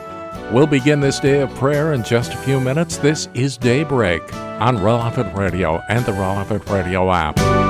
We'll 0.51 0.67
begin 0.67 1.00
this 1.00 1.20
day 1.20 1.41
of 1.41 1.53
prayer 1.55 1.94
in 1.94 2.03
just 2.03 2.34
a 2.34 2.38
few 2.38 2.60
minutes. 2.60 2.98
This 2.98 3.27
is 3.34 3.58
Daybreak 3.58 4.34
on 4.34 4.82
Relevant 4.82 5.36
Radio 5.36 5.82
and 5.89 6.05
the 6.05 6.13
Relevant 6.13 6.67
Radio 6.70 7.12
app. 7.12 7.64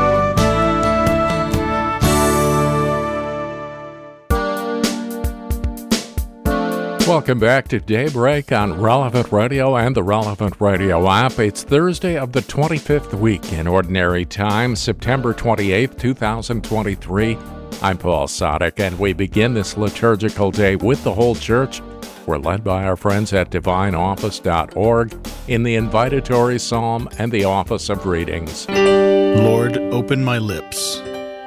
Welcome 7.07 7.37
back 7.37 7.67
to 7.67 7.79
Daybreak 7.79 8.51
on 8.51 8.81
Relevant 8.81 9.31
Radio 9.31 9.77
and 9.77 9.95
the 9.95 10.01
Relevant 10.01 10.59
Radio 10.59 11.07
app. 11.07 11.37
It's 11.37 11.63
Thursday 11.63 12.17
of 12.17 12.31
the 12.31 12.41
25th 12.41 13.13
week 13.13 13.53
in 13.53 13.67
Ordinary 13.67 14.25
Time, 14.25 14.75
September 14.75 15.31
28th, 15.31 15.99
2023. 15.99 17.37
I'm 17.83 17.99
Paul 17.99 18.25
Sadek, 18.25 18.79
and 18.79 18.97
we 18.97 19.13
begin 19.13 19.53
this 19.53 19.77
liturgical 19.77 20.49
day 20.49 20.77
with 20.77 21.03
the 21.03 21.13
whole 21.13 21.35
church. 21.35 21.79
We're 22.25 22.39
led 22.39 22.63
by 22.63 22.85
our 22.85 22.95
friends 22.95 23.33
at 23.33 23.51
divineoffice.org 23.51 25.27
in 25.47 25.61
the 25.61 25.75
invitatory 25.75 26.59
psalm 26.59 27.07
and 27.19 27.31
the 27.31 27.43
office 27.43 27.89
of 27.89 28.07
readings. 28.07 28.67
Lord, 28.67 29.77
open 29.77 30.23
my 30.23 30.39
lips, 30.39 30.97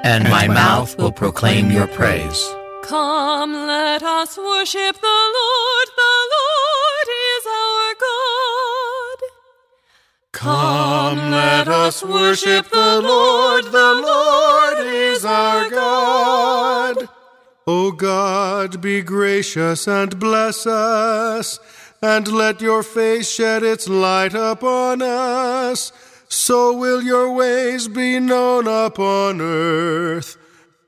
and 0.04 0.22
my 0.22 0.46
mouth 0.46 0.96
will 0.98 1.10
proclaim 1.12 1.72
your 1.72 1.88
praise. 1.88 2.48
Come, 2.88 3.52
let 3.52 4.02
us 4.02 4.38
worship 4.38 4.98
the 4.98 5.20
Lord. 5.36 5.88
The 5.94 6.16
Lord 6.36 7.08
is 7.28 7.44
our 7.46 7.94
God. 8.00 9.18
Come, 10.32 11.30
let 11.30 11.68
us 11.68 12.02
worship 12.02 12.70
the 12.70 13.02
Lord. 13.02 13.64
The 13.66 13.94
Lord 13.94 14.86
is 14.86 15.22
our 15.22 15.68
God. 15.68 17.10
O 17.66 17.92
God, 17.92 18.80
be 18.80 19.02
gracious 19.02 19.86
and 19.86 20.18
bless 20.18 20.66
us, 20.66 21.60
and 22.00 22.26
let 22.26 22.62
your 22.62 22.82
face 22.82 23.30
shed 23.30 23.62
its 23.64 23.86
light 23.86 24.32
upon 24.32 25.02
us. 25.02 25.92
So 26.30 26.72
will 26.72 27.02
your 27.02 27.34
ways 27.34 27.86
be 27.86 28.18
known 28.18 28.66
upon 28.66 29.42
earth 29.42 30.38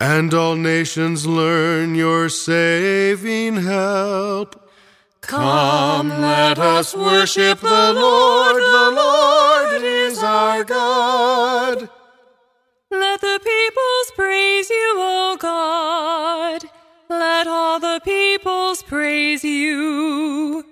and 0.01 0.33
all 0.33 0.57
nations 0.57 1.27
learn 1.27 1.95
your 1.95 2.31
saving 2.31 3.57
help. 3.57 4.71
Come, 5.21 6.09
let 6.09 6.59
us 6.59 6.95
worship 6.95 7.61
the 7.61 7.93
Lord. 7.93 8.63
The 8.63 8.91
Lord 8.97 9.83
is 9.83 10.23
our 10.23 10.65
God. 10.65 11.91
Let 12.91 13.21
the 13.21 13.39
peoples 13.45 14.13
praise 14.17 14.71
you, 14.71 14.95
O 14.99 15.37
God. 15.39 16.65
Let 17.11 17.47
all 17.47 17.79
the 17.79 18.01
peoples 18.03 18.83
praise 18.83 19.45
you. 19.45 20.65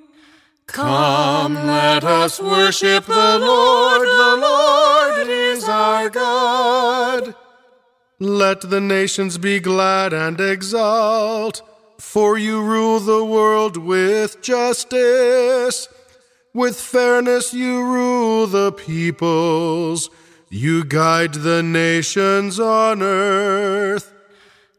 Come, 0.67 1.55
let 1.55 2.03
us 2.03 2.41
worship 2.41 3.05
the 3.05 3.39
Lord. 3.39 4.09
The 4.09 4.37
Lord 4.41 5.29
is 5.29 5.69
our 5.69 6.09
God. 6.09 7.35
Let 8.21 8.63
the 8.63 8.81
nations 8.81 9.39
be 9.39 9.61
glad 9.61 10.13
and 10.13 10.41
exult, 10.41 11.63
for 11.99 12.37
you 12.37 12.61
rule 12.61 12.99
the 12.99 13.25
world 13.25 13.77
with 13.77 14.43
justice. 14.43 15.89
With 16.53 16.81
fairness 16.81 17.55
you 17.55 17.81
rule 17.81 18.49
the 18.49 18.73
peoples. 18.73 20.11
You 20.51 20.85
guide 20.85 21.35
the 21.35 21.63
nations 21.63 22.59
on 22.59 23.03
earth. 23.03 24.13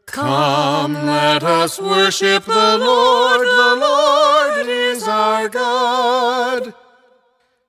Come, 0.04 0.92
let 0.92 1.42
us 1.42 1.80
worship 1.80 2.44
the 2.44 2.76
Lord. 2.78 3.46
The 3.46 3.76
Lord 3.80 4.66
is 4.66 5.08
our 5.08 5.48
God. 5.48 6.74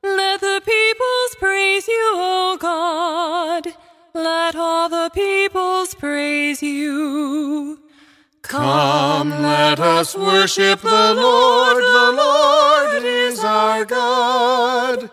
Let 0.04 0.42
the 0.42 0.62
peoples 0.66 1.36
praise 1.40 1.88
you, 1.88 2.12
O 2.16 2.58
God. 2.60 3.74
Let 4.14 4.56
all 4.56 4.90
the 4.90 5.10
peoples 5.14 5.94
praise 5.96 6.62
you. 6.62 7.80
Come, 8.42 9.30
let 9.30 9.80
us 9.80 10.16
worship 10.16 10.82
the 10.82 11.14
Lord. 11.16 11.82
The 11.82 12.12
Lord 12.18 13.04
is 13.04 13.40
our 13.40 13.86
God. 13.86 15.10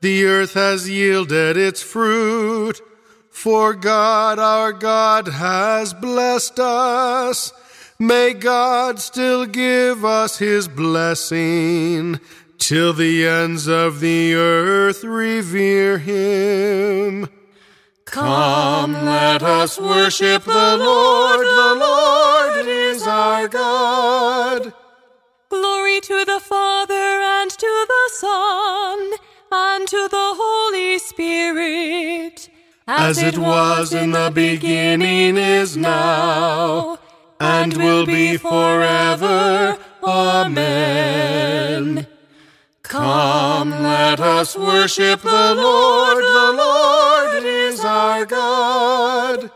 The 0.00 0.24
earth 0.24 0.54
has 0.54 0.88
yielded 0.88 1.58
its 1.58 1.82
fruit, 1.82 2.80
for 3.30 3.74
God 3.74 4.38
our 4.38 4.72
God 4.72 5.28
has 5.28 5.92
blessed 5.92 6.58
us. 6.58 7.52
May 7.98 8.32
God 8.32 9.00
still 9.00 9.44
give 9.44 10.04
us 10.04 10.38
his 10.38 10.66
blessing 10.66 12.20
till 12.58 12.94
the 12.94 13.26
ends 13.26 13.66
of 13.66 14.00
the 14.00 14.34
earth 14.34 15.04
revere 15.04 15.98
him. 15.98 17.28
Come, 18.14 18.92
let 18.92 19.42
us 19.42 19.76
worship 19.76 20.44
the 20.44 20.76
Lord. 20.78 21.44
The 21.44 21.74
Lord 21.80 22.64
is 22.64 23.04
our 23.08 23.48
God. 23.48 24.72
Glory 25.48 26.00
to 26.00 26.24
the 26.24 26.38
Father 26.38 26.94
and 26.94 27.50
to 27.50 27.86
the 27.88 28.10
Son 28.12 29.10
and 29.50 29.88
to 29.88 30.08
the 30.08 30.34
Holy 30.36 31.00
Spirit. 31.00 32.48
As 32.86 33.20
it 33.20 33.36
was 33.36 33.92
in 33.92 34.12
the 34.12 34.30
beginning, 34.32 35.36
is 35.36 35.76
now, 35.76 37.00
and 37.40 37.76
will 37.76 38.06
be 38.06 38.36
forever. 38.36 39.76
Amen. 40.04 42.06
Come, 42.84 43.70
let 43.70 44.20
us 44.20 44.56
worship 44.56 45.22
the 45.22 45.54
Lord. 45.56 46.22
The 46.22 46.52
Lord 46.56 46.73
our 48.04 48.26
God. 48.26 49.50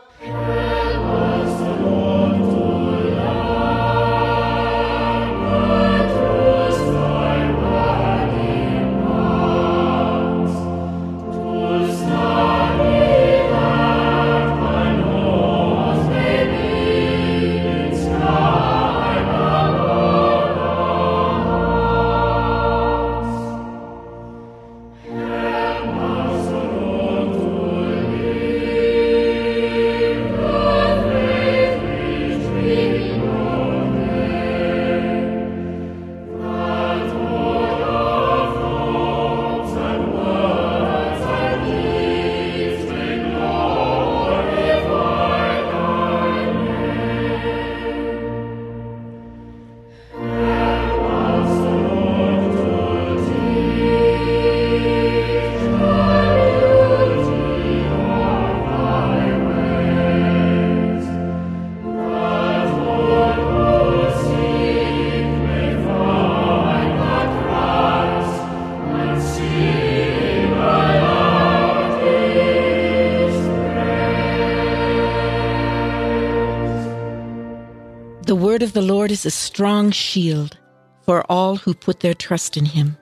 The 78.29 78.35
word 78.35 78.61
of 78.61 78.73
the 78.73 78.83
Lord 78.83 79.09
is 79.09 79.25
a 79.25 79.31
strong 79.31 79.89
shield 79.89 80.55
for 81.01 81.25
all 81.31 81.55
who 81.55 81.73
put 81.73 82.01
their 82.01 82.13
trust 82.13 82.57
in 82.57 82.65
him. 82.65 82.95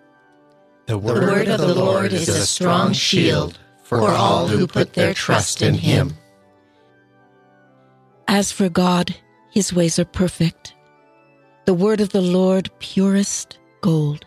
The 0.85 0.97
word 0.97 1.49
of 1.49 1.59
the 1.59 1.75
Lord 1.75 2.13
is 2.13 2.29
a 2.29 2.47
strong 2.47 2.93
shield 2.93 3.59
for 3.83 4.11
all 4.11 4.47
who 4.47 4.67
put 4.67 4.93
their 4.93 5.13
trust 5.13 5.61
in 5.61 5.73
him. 5.73 6.13
As 8.29 8.53
for 8.53 8.69
God, 8.69 9.17
his 9.51 9.73
ways 9.73 9.99
are 9.99 10.05
perfect. 10.05 10.75
The 11.65 11.73
word 11.73 11.99
of 11.99 12.13
the 12.13 12.21
Lord 12.21 12.69
purest 12.79 13.59
gold. 13.81 14.25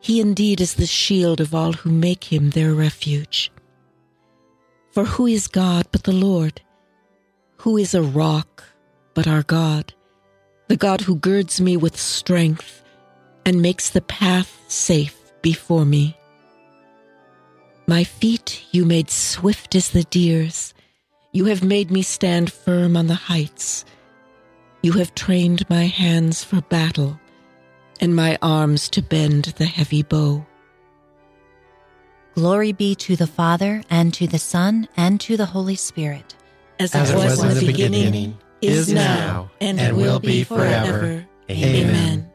He 0.00 0.18
indeed 0.18 0.62
is 0.62 0.76
the 0.76 0.86
shield 0.86 1.42
of 1.42 1.54
all 1.54 1.74
who 1.74 1.90
make 1.90 2.24
him 2.24 2.48
their 2.48 2.72
refuge. 2.72 3.52
For 4.92 5.04
who 5.04 5.26
is 5.26 5.46
God 5.46 5.88
but 5.92 6.04
the 6.04 6.12
Lord? 6.12 6.62
Who 7.58 7.76
is 7.76 7.92
a 7.92 8.00
rock 8.00 8.64
but 9.14 9.26
our 9.26 9.42
God? 9.42 9.94
The 10.68 10.76
God 10.76 11.02
who 11.02 11.16
girds 11.16 11.60
me 11.60 11.76
with 11.76 11.96
strength 11.96 12.82
and 13.46 13.62
makes 13.62 13.90
the 13.90 14.00
path 14.00 14.60
safe 14.68 15.16
before 15.42 15.84
me. 15.84 16.16
My 17.86 18.04
feet 18.04 18.64
you 18.70 18.84
made 18.84 19.10
swift 19.10 19.74
as 19.74 19.90
the 19.90 20.04
deer's. 20.04 20.72
You 21.32 21.46
have 21.46 21.62
made 21.62 21.90
me 21.90 22.02
stand 22.02 22.50
firm 22.50 22.96
on 22.96 23.06
the 23.06 23.14
heights. 23.14 23.84
You 24.82 24.92
have 24.92 25.14
trained 25.14 25.68
my 25.68 25.86
hands 25.86 26.42
for 26.44 26.60
battle 26.62 27.18
and 28.00 28.14
my 28.14 28.38
arms 28.42 28.88
to 28.90 29.02
bend 29.02 29.44
the 29.56 29.66
heavy 29.66 30.02
bow. 30.02 30.46
Glory 32.34 32.72
be 32.72 32.94
to 32.96 33.14
the 33.14 33.28
Father, 33.28 33.82
and 33.88 34.12
to 34.14 34.26
the 34.26 34.40
Son, 34.40 34.88
and 34.96 35.20
to 35.20 35.36
the 35.36 35.46
Holy 35.46 35.76
Spirit. 35.76 36.34
As, 36.80 36.92
As 36.94 37.10
it 37.10 37.16
was, 37.16 37.42
in 37.42 37.54
the 37.54 37.66
beginning, 37.66 38.36
is 38.66 38.92
now, 38.92 39.50
and, 39.60 39.96
will 39.96 40.20
be 40.20 40.44
forever. 40.44 41.26
Amen. 41.50 42.30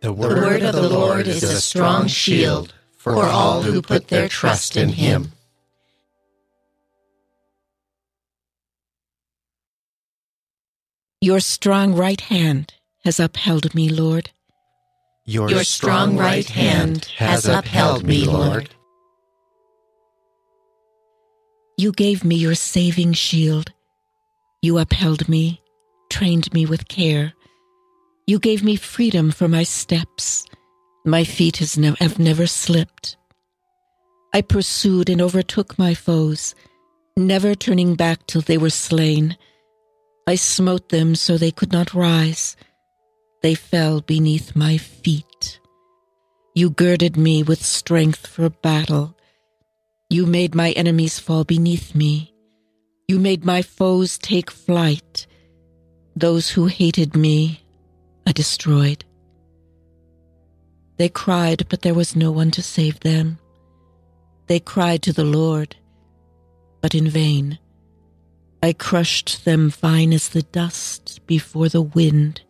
The 0.00 0.08
The 0.08 0.12
word 0.12 0.62
of 0.62 0.74
the 0.74 0.88
Lord 0.88 1.26
is 1.26 1.42
a 1.42 1.60
strong 1.60 2.06
shield 2.06 2.72
for 2.96 3.24
all 3.24 3.62
who 3.62 3.82
put 3.82 4.08
their 4.08 4.28
trust 4.28 4.76
in 4.76 4.90
him. 4.90 5.32
Your 11.20 11.40
strong 11.40 11.94
right 11.94 12.20
hand 12.20 12.74
has 13.04 13.18
upheld 13.18 13.74
me, 13.74 13.88
Lord. 13.88 14.30
Your, 15.24 15.50
Your 15.50 15.64
strong 15.64 16.16
right 16.16 16.48
hand 16.48 17.06
has 17.16 17.44
upheld 17.46 18.04
me, 18.04 18.24
Lord. 18.24 18.70
You 21.76 21.92
gave 21.92 22.24
me 22.24 22.36
your 22.36 22.54
saving 22.54 23.12
shield. 23.12 23.72
You 24.60 24.78
upheld 24.78 25.28
me, 25.28 25.62
trained 26.10 26.52
me 26.52 26.66
with 26.66 26.88
care. 26.88 27.32
You 28.26 28.40
gave 28.40 28.64
me 28.64 28.74
freedom 28.74 29.30
for 29.30 29.46
my 29.46 29.62
steps. 29.62 30.44
My 31.04 31.22
feet 31.22 31.60
ne- 31.78 31.94
have 32.00 32.18
never 32.18 32.46
slipped. 32.48 33.16
I 34.34 34.42
pursued 34.42 35.08
and 35.08 35.22
overtook 35.22 35.78
my 35.78 35.94
foes, 35.94 36.56
never 37.16 37.54
turning 37.54 37.94
back 37.94 38.26
till 38.26 38.40
they 38.40 38.58
were 38.58 38.70
slain. 38.70 39.36
I 40.26 40.34
smote 40.34 40.88
them 40.88 41.14
so 41.14 41.38
they 41.38 41.52
could 41.52 41.72
not 41.72 41.94
rise. 41.94 42.56
They 43.42 43.54
fell 43.54 44.00
beneath 44.00 44.56
my 44.56 44.76
feet. 44.76 45.60
You 46.54 46.70
girded 46.70 47.16
me 47.16 47.44
with 47.44 47.64
strength 47.64 48.26
for 48.26 48.50
battle. 48.50 49.16
You 50.10 50.26
made 50.26 50.54
my 50.54 50.72
enemies 50.72 51.20
fall 51.20 51.44
beneath 51.44 51.94
me. 51.94 52.34
You 53.08 53.18
made 53.18 53.42
my 53.42 53.62
foes 53.62 54.18
take 54.18 54.50
flight. 54.50 55.26
Those 56.14 56.50
who 56.50 56.66
hated 56.66 57.16
me, 57.16 57.62
I 58.26 58.32
destroyed. 58.32 59.02
They 60.98 61.08
cried, 61.08 61.66
but 61.70 61.80
there 61.80 61.94
was 61.94 62.14
no 62.14 62.30
one 62.30 62.50
to 62.50 62.62
save 62.62 63.00
them. 63.00 63.38
They 64.46 64.60
cried 64.60 65.00
to 65.04 65.14
the 65.14 65.24
Lord, 65.24 65.74
but 66.82 66.94
in 66.94 67.08
vain. 67.08 67.58
I 68.62 68.74
crushed 68.74 69.46
them 69.46 69.70
fine 69.70 70.12
as 70.12 70.28
the 70.28 70.42
dust 70.42 71.26
before 71.26 71.70
the 71.70 71.80
wind, 71.80 72.42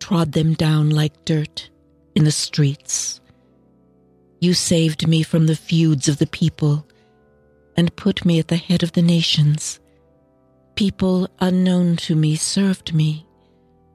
trod 0.00 0.32
them 0.32 0.52
down 0.52 0.90
like 0.90 1.24
dirt 1.24 1.70
in 2.14 2.24
the 2.24 2.30
streets. 2.30 3.22
You 4.38 4.52
saved 4.52 5.08
me 5.08 5.22
from 5.22 5.46
the 5.46 5.56
feuds 5.56 6.08
of 6.08 6.18
the 6.18 6.26
people 6.26 6.86
and 7.76 7.94
put 7.96 8.24
me 8.24 8.38
at 8.38 8.48
the 8.48 8.56
head 8.56 8.82
of 8.82 8.92
the 8.92 9.02
nations. 9.02 9.80
People 10.74 11.28
unknown 11.40 11.96
to 11.96 12.14
me 12.14 12.36
served 12.36 12.94
me. 12.94 13.26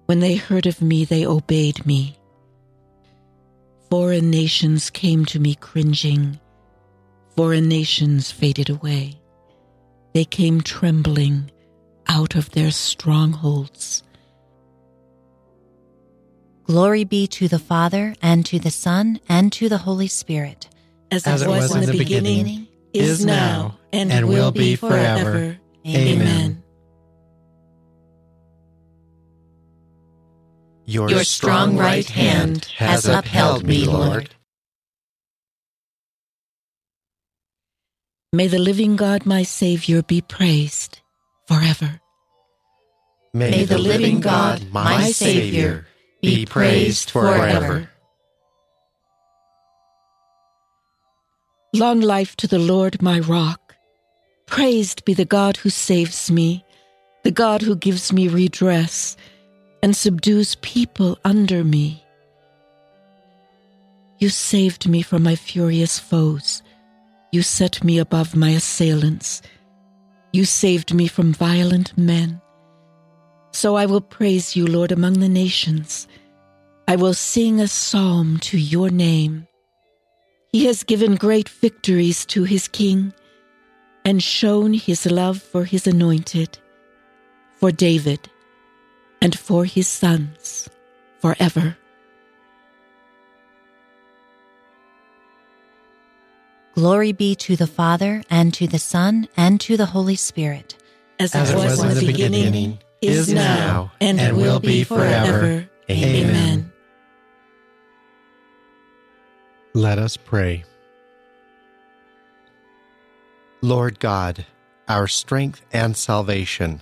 When 0.05 0.19
they 0.19 0.35
heard 0.35 0.65
of 0.65 0.81
me, 0.81 1.05
they 1.05 1.25
obeyed 1.25 1.85
me. 1.85 2.17
Foreign 3.89 4.29
nations 4.29 4.89
came 4.89 5.25
to 5.25 5.39
me 5.39 5.55
cringing. 5.55 6.39
Foreign 7.35 7.67
nations 7.67 8.31
faded 8.31 8.69
away. 8.69 9.19
They 10.13 10.25
came 10.25 10.61
trembling 10.61 11.51
out 12.07 12.35
of 12.35 12.51
their 12.51 12.71
strongholds. 12.71 14.03
Glory 16.65 17.05
be 17.05 17.27
to 17.27 17.47
the 17.47 17.59
Father, 17.59 18.13
and 18.21 18.45
to 18.45 18.59
the 18.59 18.71
Son, 18.71 19.19
and 19.29 19.53
to 19.53 19.69
the 19.69 19.77
Holy 19.77 20.07
Spirit. 20.07 20.67
As, 21.11 21.25
As 21.25 21.41
it 21.41 21.47
was, 21.47 21.73
was 21.73 21.75
in 21.75 21.91
the 21.91 21.97
beginning, 21.97 22.43
beginning 22.43 22.67
is 22.97 23.25
now, 23.25 23.77
and, 23.93 24.11
and 24.11 24.27
will 24.27 24.51
be 24.51 24.75
forever. 24.75 25.57
Amen. 25.85 26.21
Amen. 26.21 26.63
Your, 30.85 31.09
Your 31.09 31.23
strong 31.23 31.77
right 31.77 32.07
hand 32.07 32.65
has 32.77 33.05
upheld 33.05 33.65
me, 33.65 33.85
Lord. 33.85 34.29
May 38.31 38.47
the 38.47 38.59
living 38.59 38.95
God, 38.95 39.25
my 39.25 39.43
Savior, 39.43 40.01
be 40.01 40.21
praised 40.21 41.01
forever. 41.47 41.99
May 43.33 43.65
the 43.65 43.77
living 43.77 44.19
God, 44.19 44.71
my 44.71 45.11
Savior, 45.11 45.87
be 46.21 46.45
praised 46.45 47.11
forever. 47.11 47.89
Long 51.73 51.99
life 51.99 52.37
to 52.37 52.47
the 52.47 52.59
Lord 52.59 53.01
my 53.01 53.19
rock. 53.19 53.75
Praised 54.45 55.03
be 55.03 55.13
the 55.13 55.25
God 55.25 55.57
who 55.57 55.69
saves 55.69 56.31
me, 56.31 56.63
the 57.23 57.31
God 57.31 57.61
who 57.61 57.75
gives 57.75 58.13
me 58.13 58.29
redress 58.29 59.17
and 59.83 59.93
subdues 59.93 60.55
people 60.61 61.19
under 61.25 61.65
me. 61.65 62.03
You 64.19 64.29
saved 64.29 64.87
me 64.87 65.01
from 65.01 65.23
my 65.23 65.35
furious 65.35 65.99
foes. 65.99 66.63
You 67.33 67.41
set 67.41 67.83
me 67.83 67.99
above 67.99 68.33
my 68.33 68.51
assailants. 68.51 69.41
You 70.31 70.45
saved 70.45 70.93
me 70.93 71.07
from 71.07 71.33
violent 71.33 71.97
men. 71.97 72.41
So 73.51 73.75
I 73.75 73.85
will 73.87 74.01
praise 74.01 74.55
you, 74.55 74.65
Lord, 74.65 74.93
among 74.93 75.19
the 75.19 75.29
nations. 75.29 76.07
I 76.87 76.95
will 76.95 77.13
sing 77.13 77.59
a 77.59 77.67
psalm 77.67 78.37
to 78.39 78.57
your 78.57 78.89
name. 78.89 79.47
He 80.51 80.65
has 80.65 80.83
given 80.83 81.15
great 81.15 81.49
victories 81.49 82.25
to 82.27 82.43
his 82.43 82.67
king 82.67 83.13
and 84.05 84.23
shown 84.23 84.73
his 84.73 85.05
love 85.05 85.41
for 85.41 85.65
his 85.65 85.85
anointed, 85.85 86.57
for 87.57 87.71
David, 87.71 88.29
and 89.21 89.37
for 89.37 89.65
his 89.65 89.87
sons 89.87 90.69
forever. 91.19 91.77
Glory 96.75 97.11
be 97.11 97.35
to 97.35 97.55
the 97.55 97.67
Father, 97.67 98.23
and 98.29 98.53
to 98.53 98.67
the 98.67 98.77
Son, 98.77 99.27
and 99.35 99.59
to 99.61 99.77
the 99.77 99.87
Holy 99.87 100.15
Spirit. 100.15 100.77
As, 101.19 101.33
As 101.33 101.49
it 101.49 101.55
was, 101.55 101.65
was 101.65 101.83
in 101.83 101.89
the 101.95 102.11
beginning, 102.11 102.43
beginning 102.43 102.79
is 103.01 103.33
now, 103.33 103.91
and, 103.99 104.19
and 104.19 104.37
will 104.37 104.59
be 104.59 104.83
forever. 104.83 105.67
Amen. 105.89 106.29
Amen. 106.29 106.71
Let 109.77 109.99
us 109.99 110.17
pray. 110.17 110.63
Lord 113.61 113.99
God, 113.99 114.47
our 114.87 115.07
strength 115.07 115.61
and 115.71 115.95
salvation, 115.95 116.81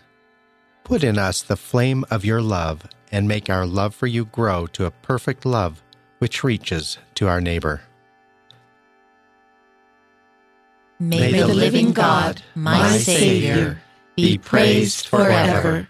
put 0.85 1.03
in 1.03 1.17
us 1.17 1.41
the 1.41 1.57
flame 1.57 2.05
of 2.09 2.23
your 2.23 2.41
love 2.41 2.87
and 3.11 3.27
make 3.27 3.49
our 3.49 3.65
love 3.65 3.93
for 3.93 4.07
you 4.07 4.23
grow 4.23 4.65
to 4.67 4.85
a 4.85 4.91
perfect 4.91 5.45
love 5.45 5.83
which 6.19 6.41
reaches 6.41 6.97
to 7.15 7.27
our 7.27 7.41
neighbor. 7.41 7.81
May, 10.97 11.33
May 11.33 11.39
the 11.41 11.49
living 11.49 11.91
God, 11.91 12.43
my 12.55 12.97
Savior, 12.97 13.81
be 14.15 14.37
praised 14.37 15.07
forever. 15.07 15.89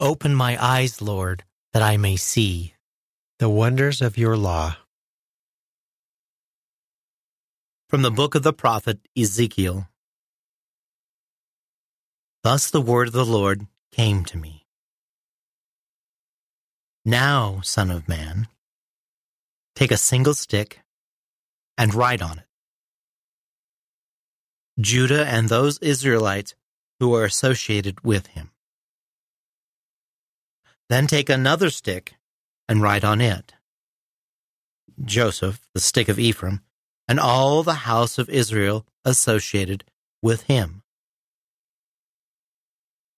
Open 0.00 0.32
my 0.32 0.56
eyes, 0.64 1.02
Lord, 1.02 1.42
that 1.72 1.82
I 1.82 1.96
may 1.96 2.14
see 2.14 2.74
the 3.40 3.48
wonders 3.48 4.00
of 4.00 4.16
your 4.16 4.36
law. 4.36 4.76
From 7.88 8.02
the 8.02 8.10
book 8.12 8.36
of 8.36 8.44
the 8.44 8.52
prophet 8.52 9.00
Ezekiel 9.16 9.88
Thus 12.44 12.70
the 12.70 12.80
word 12.80 13.08
of 13.08 13.12
the 13.12 13.24
Lord 13.24 13.66
came 13.90 14.24
to 14.26 14.38
me. 14.38 14.66
Now, 17.04 17.60
Son 17.62 17.90
of 17.90 18.06
Man, 18.06 18.46
take 19.74 19.90
a 19.90 19.96
single 19.96 20.34
stick 20.34 20.78
and 21.76 21.92
write 21.92 22.22
on 22.22 22.38
it. 22.38 22.46
Judah 24.78 25.26
and 25.26 25.48
those 25.48 25.78
Israelites 25.78 26.54
who 27.00 27.12
are 27.16 27.24
associated 27.24 28.04
with 28.04 28.28
him. 28.28 28.52
Then 30.88 31.06
take 31.06 31.28
another 31.28 31.70
stick 31.70 32.14
and 32.68 32.82
write 32.82 33.04
on 33.04 33.20
it. 33.20 33.54
Joseph, 35.04 35.66
the 35.74 35.80
stick 35.80 36.08
of 36.08 36.18
Ephraim, 36.18 36.60
and 37.06 37.20
all 37.20 37.62
the 37.62 37.86
house 37.86 38.18
of 38.18 38.28
Israel 38.28 38.86
associated 39.04 39.84
with 40.22 40.42
him. 40.44 40.82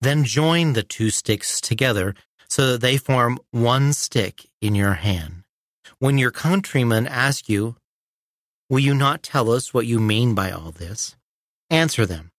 Then 0.01 0.23
join 0.23 0.73
the 0.73 0.83
two 0.83 1.09
sticks 1.09 1.61
together 1.61 2.15
so 2.49 2.71
that 2.71 2.81
they 2.81 2.97
form 2.97 3.39
one 3.51 3.93
stick 3.93 4.49
in 4.61 4.75
your 4.75 4.93
hand. 4.93 5.43
When 5.99 6.17
your 6.17 6.31
countrymen 6.31 7.07
ask 7.07 7.47
you, 7.47 7.75
Will 8.71 8.79
you 8.79 8.95
not 8.95 9.21
tell 9.21 9.51
us 9.51 9.73
what 9.73 9.85
you 9.85 9.99
mean 9.99 10.33
by 10.33 10.49
all 10.49 10.71
this? 10.71 11.17
Answer 11.69 12.05
them. 12.05 12.31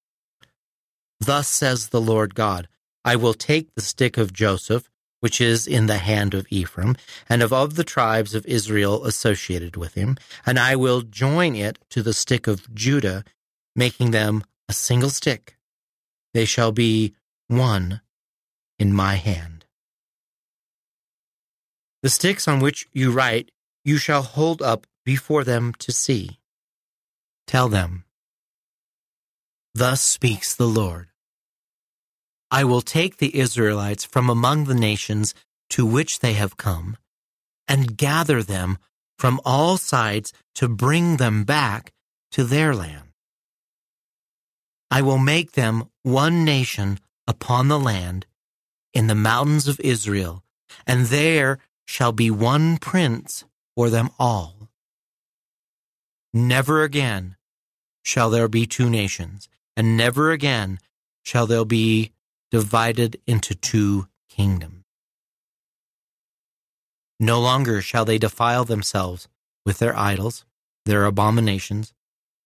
Thus 1.21 1.47
says 1.47 1.91
the 1.91 2.01
Lord 2.01 2.35
God 2.35 2.69
I 3.05 3.17
will 3.17 3.35
take 3.35 3.75
the 3.75 3.83
stick 3.83 4.17
of 4.17 4.33
Joseph 4.33 4.89
which 5.23 5.41
is 5.41 5.69
in 5.69 5.87
the 5.87 5.99
hand 5.99 6.35
of 6.35 6.49
Ephraim, 6.51 6.97
and 7.29 7.43
of 7.43 7.53
all 7.53 7.69
the 7.69 7.85
tribes 7.85 8.35
of 8.35 8.45
Israel 8.45 9.05
associated 9.05 9.77
with 9.77 9.95
him, 9.95 10.17
and 10.45 10.59
I 10.59 10.75
will 10.75 11.03
join 11.03 11.55
it 11.55 11.79
to 11.91 12.03
the 12.03 12.13
stick 12.13 12.49
of 12.49 12.75
Judah, 12.75 13.23
making 13.77 14.11
them 14.11 14.43
a 14.69 14.73
single 14.73 15.11
stick. 15.11 15.57
They 16.35 16.45
shall 16.45 16.73
be 16.73 17.15
one 17.47 18.01
in 18.81 18.93
my 18.93 19.15
hand. 19.15 19.65
The 22.03 22.11
sticks 22.11 22.49
on 22.49 22.59
which 22.59 22.89
you 22.93 23.13
write, 23.13 23.53
you 23.85 23.99
shall 23.99 24.23
hold 24.23 24.61
up 24.61 24.89
before 25.05 25.45
them 25.45 25.73
to 25.79 25.93
see. 25.93 26.41
Tell 27.47 27.69
them, 27.69 28.07
Thus 29.73 30.03
speaks 30.03 30.53
the 30.53 30.67
Lord. 30.67 31.12
I 32.53 32.65
will 32.65 32.83
take 32.83 33.17
the 33.17 33.39
Israelites 33.39 34.05
from 34.05 34.29
among 34.29 34.67
the 34.67 34.75
nations 34.75 35.35
to 35.71 35.87
which 35.87 36.21
they 36.21 36.35
have 36.35 36.59
come, 36.59 36.99
and 37.67 37.97
gather 37.97 38.43
them 38.43 38.77
from 39.19 39.41
all 39.43 39.79
sides 39.79 40.35
to 40.57 40.69
bring 40.69 41.17
them 41.17 41.45
back 41.45 41.95
to 42.33 42.45
their 42.45 42.75
land. 42.75 43.09
I 44.91 45.01
will 45.01 45.17
make 45.17 45.53
them 45.53 45.85
one 46.03 46.45
nation 46.45 46.99
upon 47.27 47.69
the 47.69 47.81
land 47.81 48.27
in 48.93 49.07
the 49.07 49.15
mountains 49.15 49.67
of 49.67 49.81
Israel, 49.81 50.45
and 50.87 51.07
there 51.07 51.59
shall 51.87 52.13
be 52.13 52.31
one 52.31 52.77
prince 52.77 53.47
for 53.75 53.89
them 53.89 54.11
all. 54.19 54.69
Never 56.35 56.83
again 56.83 57.37
shall 58.05 58.29
there 58.29 58.49
be 58.49 58.67
two 58.67 58.91
nations, 58.91 59.49
and 59.75 59.97
never 59.97 60.33
again 60.33 60.81
shall 61.23 61.47
there 61.47 61.65
be 61.65 62.13
divided 62.53 63.19
into 63.27 63.55
two 63.55 64.07
kingdoms. 64.29 64.85
No 67.19 67.41
longer 67.41 67.81
shall 67.81 68.05
they 68.05 68.19
defile 68.19 68.67
themselves 68.67 69.27
with 69.65 69.79
their 69.79 69.97
idols, 69.97 70.45
their 70.85 71.07
abominations, 71.07 71.95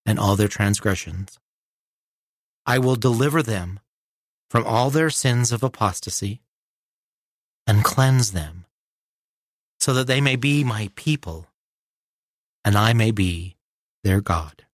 and 0.05 0.17
all 0.17 0.37
their 0.37 0.47
transgressions. 0.47 1.37
I 2.65 2.77
will 2.77 2.95
deliver 2.95 3.43
them 3.43 3.81
from 4.49 4.65
all 4.65 4.89
their 4.89 5.09
sins 5.09 5.51
of 5.51 5.61
apostasy 5.61 6.41
and 7.65 7.83
cleanse 7.83 8.31
them 8.31 8.65
so 9.77 9.93
that 9.93 10.07
they 10.07 10.21
may 10.21 10.37
be 10.37 10.63
my 10.63 10.89
people, 10.95 11.47
and 12.63 12.77
I 12.77 12.93
may 12.93 13.11
be 13.11 13.57
their 14.05 14.21
God. 14.21 14.65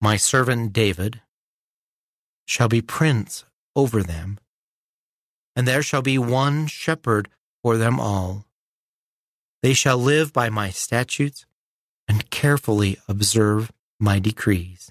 My 0.00 0.16
servant 0.16 0.72
David 0.72 1.20
shall 2.48 2.68
be 2.68 2.80
prince 2.80 3.44
over 3.76 4.02
them, 4.02 4.38
and 5.54 5.68
there 5.68 5.82
shall 5.82 6.00
be 6.00 6.18
one 6.18 6.66
shepherd 6.66 7.28
for 7.62 7.76
them 7.76 8.00
all. 8.00 8.46
They 9.62 9.74
shall 9.74 9.98
live 9.98 10.32
by 10.32 10.48
my 10.48 10.70
statutes 10.70 11.44
and 12.08 12.30
carefully 12.30 12.96
observe 13.06 13.70
my 14.00 14.18
decrees. 14.18 14.90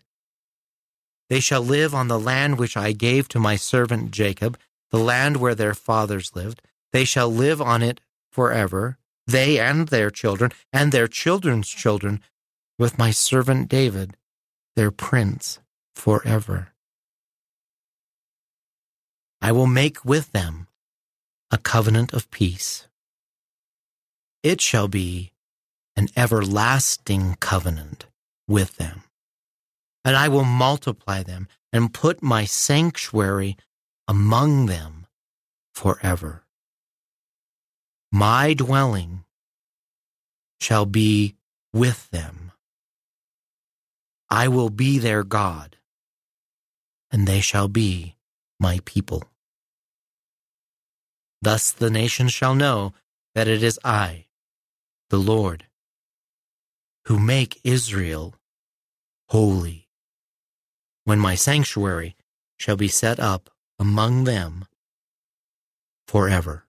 They 1.29 1.39
shall 1.39 1.61
live 1.61 1.95
on 1.95 2.07
the 2.07 2.19
land 2.19 2.59
which 2.59 2.77
I 2.77 2.91
gave 2.91 3.27
to 3.29 3.39
my 3.39 3.55
servant 3.55 4.11
Jacob, 4.11 4.57
the 4.91 4.99
land 4.99 5.37
where 5.37 5.55
their 5.55 5.73
fathers 5.73 6.35
lived. 6.35 6.61
They 6.93 7.05
shall 7.05 7.29
live 7.29 7.59
on 7.59 7.81
it 7.81 7.99
forever, 8.31 8.99
they 9.25 9.59
and 9.59 9.87
their 9.87 10.11
children, 10.11 10.51
and 10.71 10.91
their 10.91 11.07
children's 11.07 11.69
children, 11.69 12.21
with 12.77 12.99
my 12.99 13.09
servant 13.09 13.67
David, 13.67 14.15
their 14.75 14.91
prince, 14.91 15.59
forever. 15.95 16.73
I 19.41 19.51
will 19.51 19.67
make 19.67 20.03
with 20.03 20.31
them 20.31 20.67
a 21.51 21.57
covenant 21.57 22.13
of 22.13 22.29
peace. 22.31 22.87
It 24.43 24.61
shall 24.61 24.87
be 24.87 25.31
an 25.95 26.09
everlasting 26.15 27.35
covenant 27.39 28.05
with 28.47 28.77
them. 28.77 29.03
And 30.03 30.15
I 30.15 30.27
will 30.27 30.45
multiply 30.45 31.23
them 31.23 31.47
and 31.73 31.93
put 31.93 32.23
my 32.23 32.45
sanctuary 32.45 33.57
among 34.07 34.67
them 34.67 35.07
forever. 35.73 36.43
My 38.11 38.53
dwelling 38.53 39.25
shall 40.59 40.85
be 40.85 41.35
with 41.73 42.09
them. 42.09 42.51
I 44.29 44.47
will 44.47 44.69
be 44.69 44.99
their 44.99 45.23
God, 45.23 45.77
and 47.11 47.27
they 47.27 47.39
shall 47.39 47.67
be 47.67 48.16
my 48.59 48.79
people. 48.85 49.23
Thus 51.41 51.71
the 51.71 51.89
nations 51.89 52.33
shall 52.33 52.55
know 52.55 52.93
that 53.35 53.47
it 53.47 53.61
is 53.61 53.79
I, 53.83 54.25
the 55.09 55.19
Lord, 55.19 55.65
who 57.05 57.19
make 57.19 57.61
Israel 57.63 58.35
holy, 59.29 59.87
when 61.03 61.19
my 61.19 61.35
sanctuary 61.35 62.15
shall 62.57 62.75
be 62.75 62.87
set 62.87 63.19
up 63.19 63.49
among 63.77 64.23
them 64.23 64.65
forever. 66.07 66.65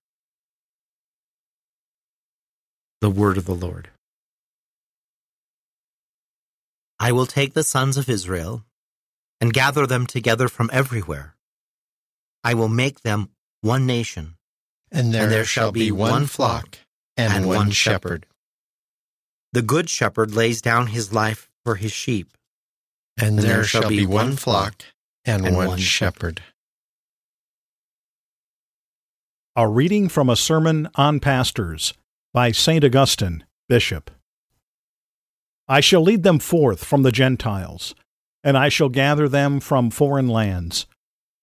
The 3.00 3.10
word 3.10 3.38
of 3.38 3.46
the 3.46 3.54
Lord. 3.54 3.90
I 7.00 7.12
will 7.12 7.26
take 7.26 7.54
the 7.54 7.62
sons 7.62 7.96
of 7.96 8.08
Israel 8.08 8.64
and 9.40 9.52
gather 9.52 9.86
them 9.86 10.06
together 10.06 10.48
from 10.48 10.68
everywhere. 10.72 11.36
I 12.48 12.54
will 12.54 12.70
make 12.70 13.02
them 13.02 13.28
one 13.60 13.84
nation, 13.84 14.36
and 14.90 15.12
there, 15.12 15.24
and 15.24 15.32
there 15.32 15.44
shall 15.44 15.70
be 15.70 15.92
one 15.92 16.24
flock 16.24 16.78
and, 17.14 17.30
and 17.30 17.46
one 17.46 17.56
one 17.58 17.70
shepherd. 17.72 18.24
The 19.52 19.60
good 19.60 19.90
shepherd 19.90 20.34
lays 20.34 20.62
down 20.62 20.86
his 20.86 21.12
life 21.12 21.50
for 21.62 21.74
his 21.74 21.92
sheep. 21.92 22.38
And 23.20 23.38
there 23.38 23.64
shall 23.64 23.90
be 23.90 24.06
one 24.06 24.36
flock 24.36 24.82
and, 25.26 25.44
and 25.46 25.56
one 25.56 25.66
one 25.66 25.78
shepherd. 25.78 26.40
A 29.54 29.68
reading 29.68 30.08
from 30.08 30.30
a 30.30 30.36
sermon 30.36 30.88
on 30.94 31.20
pastors 31.20 31.92
by 32.32 32.52
St. 32.52 32.82
Augustine, 32.82 33.44
Bishop. 33.68 34.10
I 35.68 35.80
shall 35.80 36.00
lead 36.00 36.22
them 36.22 36.38
forth 36.38 36.82
from 36.82 37.02
the 37.02 37.12
Gentiles, 37.12 37.94
and 38.42 38.56
I 38.56 38.70
shall 38.70 38.88
gather 38.88 39.28
them 39.28 39.60
from 39.60 39.90
foreign 39.90 40.28
lands. 40.28 40.86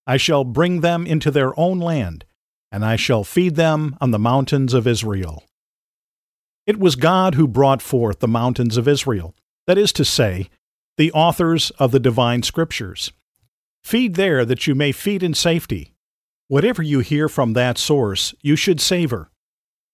I 0.07 0.17
shall 0.17 0.43
bring 0.43 0.81
them 0.81 1.07
into 1.07 1.31
their 1.31 1.57
own 1.59 1.79
land, 1.79 2.25
and 2.71 2.85
I 2.85 2.95
shall 2.95 3.23
feed 3.23 3.55
them 3.55 3.97
on 3.99 4.11
the 4.11 4.19
mountains 4.19 4.73
of 4.73 4.87
Israel. 4.87 5.43
It 6.67 6.79
was 6.79 6.95
God 6.95 7.35
who 7.35 7.47
brought 7.47 7.81
forth 7.81 8.19
the 8.19 8.27
mountains 8.27 8.77
of 8.77 8.87
Israel, 8.87 9.35
that 9.67 9.77
is 9.77 9.93
to 9.93 10.05
say, 10.05 10.49
the 10.97 11.11
authors 11.11 11.71
of 11.71 11.91
the 11.91 11.99
divine 11.99 12.43
scriptures. 12.43 13.11
Feed 13.83 14.15
there 14.15 14.45
that 14.45 14.65
you 14.65 14.75
may 14.75 14.91
feed 14.91 15.21
in 15.23 15.33
safety. 15.33 15.93
Whatever 16.47 16.83
you 16.83 16.99
hear 16.99 17.27
from 17.29 17.53
that 17.53 17.77
source, 17.77 18.33
you 18.41 18.55
should 18.55 18.81
savor. 18.81 19.29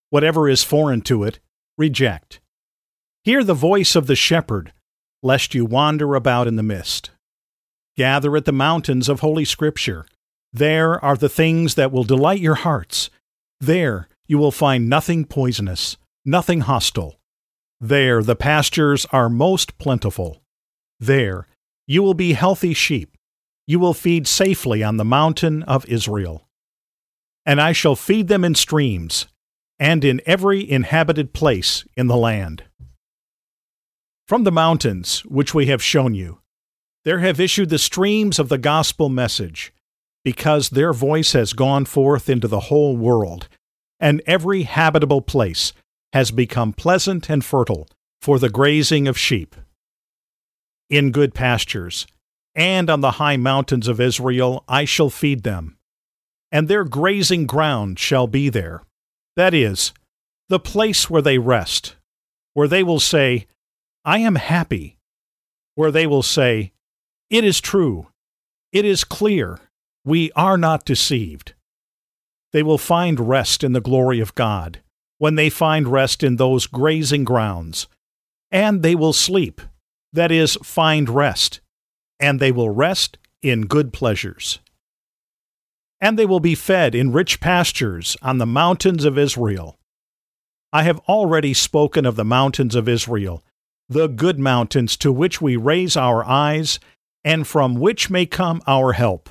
Whatever 0.09 0.49
is 0.49 0.63
foreign 0.63 1.01
to 1.01 1.23
it, 1.23 1.39
reject. 1.77 2.39
Hear 3.23 3.43
the 3.43 3.53
voice 3.53 3.95
of 3.95 4.07
the 4.07 4.15
shepherd, 4.15 4.73
lest 5.23 5.53
you 5.53 5.65
wander 5.65 6.15
about 6.15 6.47
in 6.47 6.55
the 6.55 6.63
mist. 6.63 7.10
Gather 8.01 8.35
at 8.35 8.45
the 8.45 8.51
mountains 8.51 9.07
of 9.07 9.19
Holy 9.19 9.45
Scripture. 9.45 10.07
There 10.51 10.99
are 11.05 11.15
the 11.15 11.29
things 11.29 11.75
that 11.75 11.91
will 11.91 12.03
delight 12.03 12.39
your 12.39 12.55
hearts. 12.55 13.11
There 13.59 14.07
you 14.25 14.39
will 14.39 14.51
find 14.51 14.89
nothing 14.89 15.23
poisonous, 15.23 15.97
nothing 16.25 16.61
hostile. 16.61 17.19
There 17.79 18.23
the 18.23 18.35
pastures 18.35 19.05
are 19.11 19.29
most 19.29 19.77
plentiful. 19.77 20.41
There 20.99 21.45
you 21.85 22.01
will 22.01 22.15
be 22.15 22.33
healthy 22.33 22.73
sheep. 22.73 23.15
You 23.67 23.77
will 23.77 23.93
feed 23.93 24.25
safely 24.25 24.81
on 24.81 24.97
the 24.97 25.05
mountain 25.05 25.61
of 25.61 25.85
Israel. 25.85 26.47
And 27.45 27.61
I 27.61 27.71
shall 27.71 27.95
feed 27.95 28.29
them 28.29 28.43
in 28.43 28.55
streams, 28.55 29.27
and 29.77 30.03
in 30.03 30.21
every 30.25 30.67
inhabited 30.67 31.33
place 31.33 31.85
in 31.95 32.07
the 32.07 32.17
land. 32.17 32.63
From 34.27 34.43
the 34.43 34.51
mountains 34.51 35.19
which 35.25 35.53
we 35.53 35.67
have 35.67 35.83
shown 35.83 36.15
you, 36.15 36.40
there 37.03 37.19
have 37.19 37.39
issued 37.39 37.69
the 37.69 37.79
streams 37.79 38.39
of 38.39 38.49
the 38.49 38.57
gospel 38.57 39.09
message, 39.09 39.73
because 40.23 40.69
their 40.69 40.93
voice 40.93 41.33
has 41.33 41.53
gone 41.53 41.85
forth 41.85 42.29
into 42.29 42.47
the 42.47 42.61
whole 42.61 42.95
world, 42.95 43.47
and 43.99 44.21
every 44.25 44.63
habitable 44.63 45.21
place 45.21 45.73
has 46.13 46.31
become 46.31 46.73
pleasant 46.73 47.29
and 47.29 47.43
fertile 47.43 47.87
for 48.21 48.37
the 48.37 48.49
grazing 48.49 49.07
of 49.07 49.17
sheep. 49.17 49.55
In 50.89 51.11
good 51.11 51.33
pastures, 51.33 52.05
and 52.53 52.89
on 52.89 53.01
the 53.01 53.11
high 53.11 53.37
mountains 53.37 53.87
of 53.87 54.01
Israel 54.01 54.63
I 54.67 54.85
shall 54.85 55.09
feed 55.09 55.43
them, 55.43 55.77
and 56.51 56.67
their 56.67 56.83
grazing 56.83 57.47
ground 57.47 57.97
shall 57.97 58.27
be 58.27 58.49
there. 58.49 58.83
That 59.35 59.53
is, 59.53 59.93
the 60.49 60.59
place 60.59 61.09
where 61.09 61.21
they 61.21 61.37
rest, 61.37 61.95
where 62.53 62.67
they 62.67 62.83
will 62.83 62.99
say, 62.99 63.47
I 64.03 64.19
am 64.19 64.35
happy, 64.35 64.97
where 65.75 65.91
they 65.91 66.05
will 66.05 66.23
say, 66.23 66.73
It 67.31 67.45
is 67.45 67.61
true, 67.61 68.07
it 68.73 68.83
is 68.83 69.05
clear, 69.05 69.57
we 70.03 70.33
are 70.33 70.57
not 70.57 70.83
deceived. 70.83 71.53
They 72.51 72.61
will 72.61 72.77
find 72.77 73.29
rest 73.29 73.63
in 73.63 73.71
the 73.71 73.79
glory 73.79 74.19
of 74.19 74.35
God 74.35 74.81
when 75.17 75.35
they 75.35 75.49
find 75.49 75.87
rest 75.87 76.23
in 76.23 76.35
those 76.35 76.67
grazing 76.67 77.23
grounds, 77.23 77.87
and 78.51 78.83
they 78.83 78.95
will 78.95 79.13
sleep, 79.13 79.61
that 80.11 80.29
is, 80.29 80.57
find 80.61 81.07
rest, 81.07 81.61
and 82.19 82.41
they 82.41 82.51
will 82.51 82.69
rest 82.69 83.17
in 83.41 83.61
good 83.61 83.93
pleasures. 83.93 84.59
And 86.01 86.19
they 86.19 86.25
will 86.25 86.41
be 86.41 86.53
fed 86.53 86.93
in 86.93 87.13
rich 87.13 87.39
pastures 87.39 88.17
on 88.21 88.39
the 88.39 88.45
mountains 88.45 89.05
of 89.05 89.17
Israel. 89.17 89.79
I 90.73 90.83
have 90.83 90.99
already 91.07 91.53
spoken 91.53 92.05
of 92.05 92.17
the 92.17 92.25
mountains 92.25 92.75
of 92.75 92.89
Israel, 92.89 93.41
the 93.87 94.07
good 94.07 94.37
mountains 94.37 94.97
to 94.97 95.13
which 95.13 95.39
we 95.39 95.55
raise 95.55 95.95
our 95.95 96.25
eyes, 96.25 96.77
and 97.23 97.47
from 97.47 97.75
which 97.75 98.09
may 98.09 98.25
come 98.25 98.61
our 98.67 98.93
help. 98.93 99.29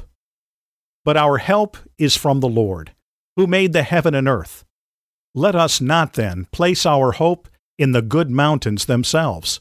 But 1.04 1.16
our 1.16 1.38
help 1.38 1.76
is 1.98 2.16
from 2.16 2.40
the 2.40 2.48
Lord, 2.48 2.92
who 3.36 3.46
made 3.46 3.72
the 3.72 3.82
heaven 3.82 4.14
and 4.14 4.28
earth. 4.28 4.64
Let 5.34 5.54
us 5.54 5.80
not 5.80 6.14
then 6.14 6.46
place 6.52 6.84
our 6.84 7.12
hope 7.12 7.48
in 7.78 7.92
the 7.92 8.02
good 8.02 8.30
mountains 8.30 8.84
themselves, 8.84 9.60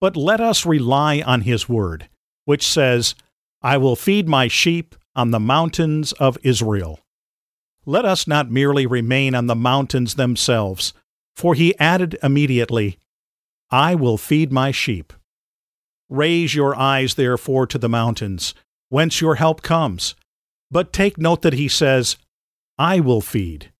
but 0.00 0.16
let 0.16 0.40
us 0.40 0.64
rely 0.64 1.22
on 1.26 1.42
His 1.42 1.68
word, 1.68 2.08
which 2.44 2.66
says, 2.66 3.14
I 3.62 3.76
will 3.76 3.96
feed 3.96 4.28
my 4.28 4.48
sheep 4.48 4.94
on 5.14 5.30
the 5.30 5.40
mountains 5.40 6.12
of 6.12 6.38
Israel. 6.42 7.00
Let 7.84 8.04
us 8.04 8.26
not 8.26 8.50
merely 8.50 8.86
remain 8.86 9.34
on 9.34 9.46
the 9.46 9.54
mountains 9.54 10.14
themselves, 10.14 10.94
for 11.36 11.54
he 11.54 11.78
added 11.78 12.18
immediately, 12.22 12.98
I 13.70 13.94
will 13.94 14.16
feed 14.16 14.52
my 14.52 14.70
sheep. 14.70 15.12
Raise 16.10 16.56
your 16.56 16.76
eyes, 16.76 17.14
therefore, 17.14 17.68
to 17.68 17.78
the 17.78 17.88
mountains, 17.88 18.52
whence 18.88 19.20
your 19.20 19.36
help 19.36 19.62
comes. 19.62 20.16
But 20.68 20.92
take 20.92 21.16
note 21.16 21.42
that 21.42 21.54
he 21.54 21.68
says, 21.68 22.16
I 22.76 22.98
will 22.98 23.20
feed. 23.20 23.72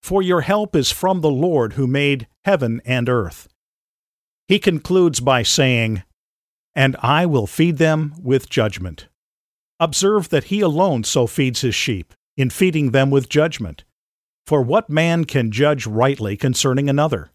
For 0.00 0.22
your 0.22 0.42
help 0.42 0.76
is 0.76 0.92
from 0.92 1.20
the 1.20 1.30
Lord 1.30 1.72
who 1.72 1.88
made 1.88 2.28
heaven 2.44 2.80
and 2.84 3.08
earth. 3.08 3.48
He 4.46 4.60
concludes 4.60 5.18
by 5.18 5.42
saying, 5.42 6.04
And 6.74 6.96
I 7.02 7.26
will 7.26 7.48
feed 7.48 7.78
them 7.78 8.14
with 8.22 8.48
judgment. 8.48 9.08
Observe 9.80 10.28
that 10.28 10.44
he 10.44 10.60
alone 10.60 11.02
so 11.02 11.26
feeds 11.26 11.62
his 11.62 11.74
sheep, 11.74 12.14
in 12.36 12.50
feeding 12.50 12.92
them 12.92 13.10
with 13.10 13.28
judgment. 13.28 13.82
For 14.46 14.62
what 14.62 14.88
man 14.88 15.24
can 15.24 15.50
judge 15.50 15.86
rightly 15.86 16.36
concerning 16.36 16.88
another? 16.88 17.30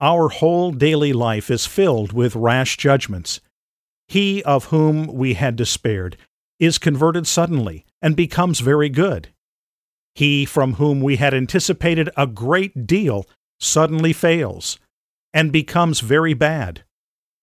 Our 0.00 0.28
whole 0.28 0.72
daily 0.72 1.12
life 1.12 1.50
is 1.50 1.66
filled 1.66 2.12
with 2.12 2.34
rash 2.34 2.76
judgments. 2.76 3.40
He 4.08 4.42
of 4.44 4.66
whom 4.66 5.06
we 5.06 5.34
had 5.34 5.56
despaired 5.56 6.16
is 6.58 6.78
converted 6.78 7.26
suddenly 7.26 7.84
and 8.00 8.14
becomes 8.16 8.60
very 8.60 8.88
good. 8.88 9.28
He 10.14 10.44
from 10.44 10.74
whom 10.74 11.00
we 11.00 11.16
had 11.16 11.34
anticipated 11.34 12.08
a 12.16 12.26
great 12.26 12.86
deal 12.86 13.26
suddenly 13.58 14.12
fails 14.12 14.78
and 15.32 15.50
becomes 15.50 16.00
very 16.00 16.34
bad. 16.34 16.84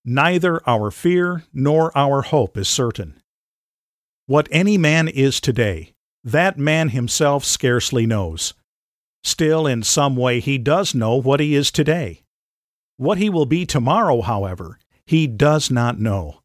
Neither 0.05 0.67
our 0.67 0.89
fear 0.89 1.43
nor 1.53 1.95
our 1.95 2.21
hope 2.21 2.57
is 2.57 2.69
certain. 2.69 3.21
What 4.25 4.47
any 4.51 4.77
man 4.77 5.07
is 5.07 5.41
today, 5.41 5.93
that 6.23 6.57
man 6.57 6.89
himself 6.89 7.43
scarcely 7.43 8.05
knows. 8.05 8.53
Still, 9.23 9.67
in 9.67 9.83
some 9.83 10.15
way, 10.15 10.39
he 10.39 10.57
does 10.57 10.95
know 10.95 11.15
what 11.15 11.39
he 11.39 11.53
is 11.53 11.69
today. 11.69 12.23
What 12.97 13.17
he 13.17 13.29
will 13.29 13.45
be 13.45 13.65
tomorrow, 13.65 14.21
however, 14.21 14.79
he 15.05 15.27
does 15.27 15.69
not 15.69 15.99
know. 15.99 16.40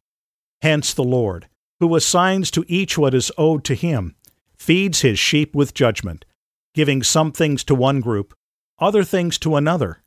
Hence, 0.61 0.93
the 0.93 1.03
Lord, 1.03 1.47
who 1.79 1.95
assigns 1.95 2.49
to 2.51 2.65
each 2.67 2.97
what 2.97 3.13
is 3.13 3.31
owed 3.37 3.63
to 3.65 3.75
him, 3.75 4.15
feeds 4.57 5.01
his 5.01 5.19
sheep 5.19 5.55
with 5.55 5.73
judgment, 5.73 6.25
giving 6.73 7.03
some 7.03 7.31
things 7.31 7.63
to 7.65 7.75
one 7.75 8.01
group, 8.01 8.33
other 8.79 9.03
things 9.03 9.37
to 9.39 9.55
another, 9.55 10.01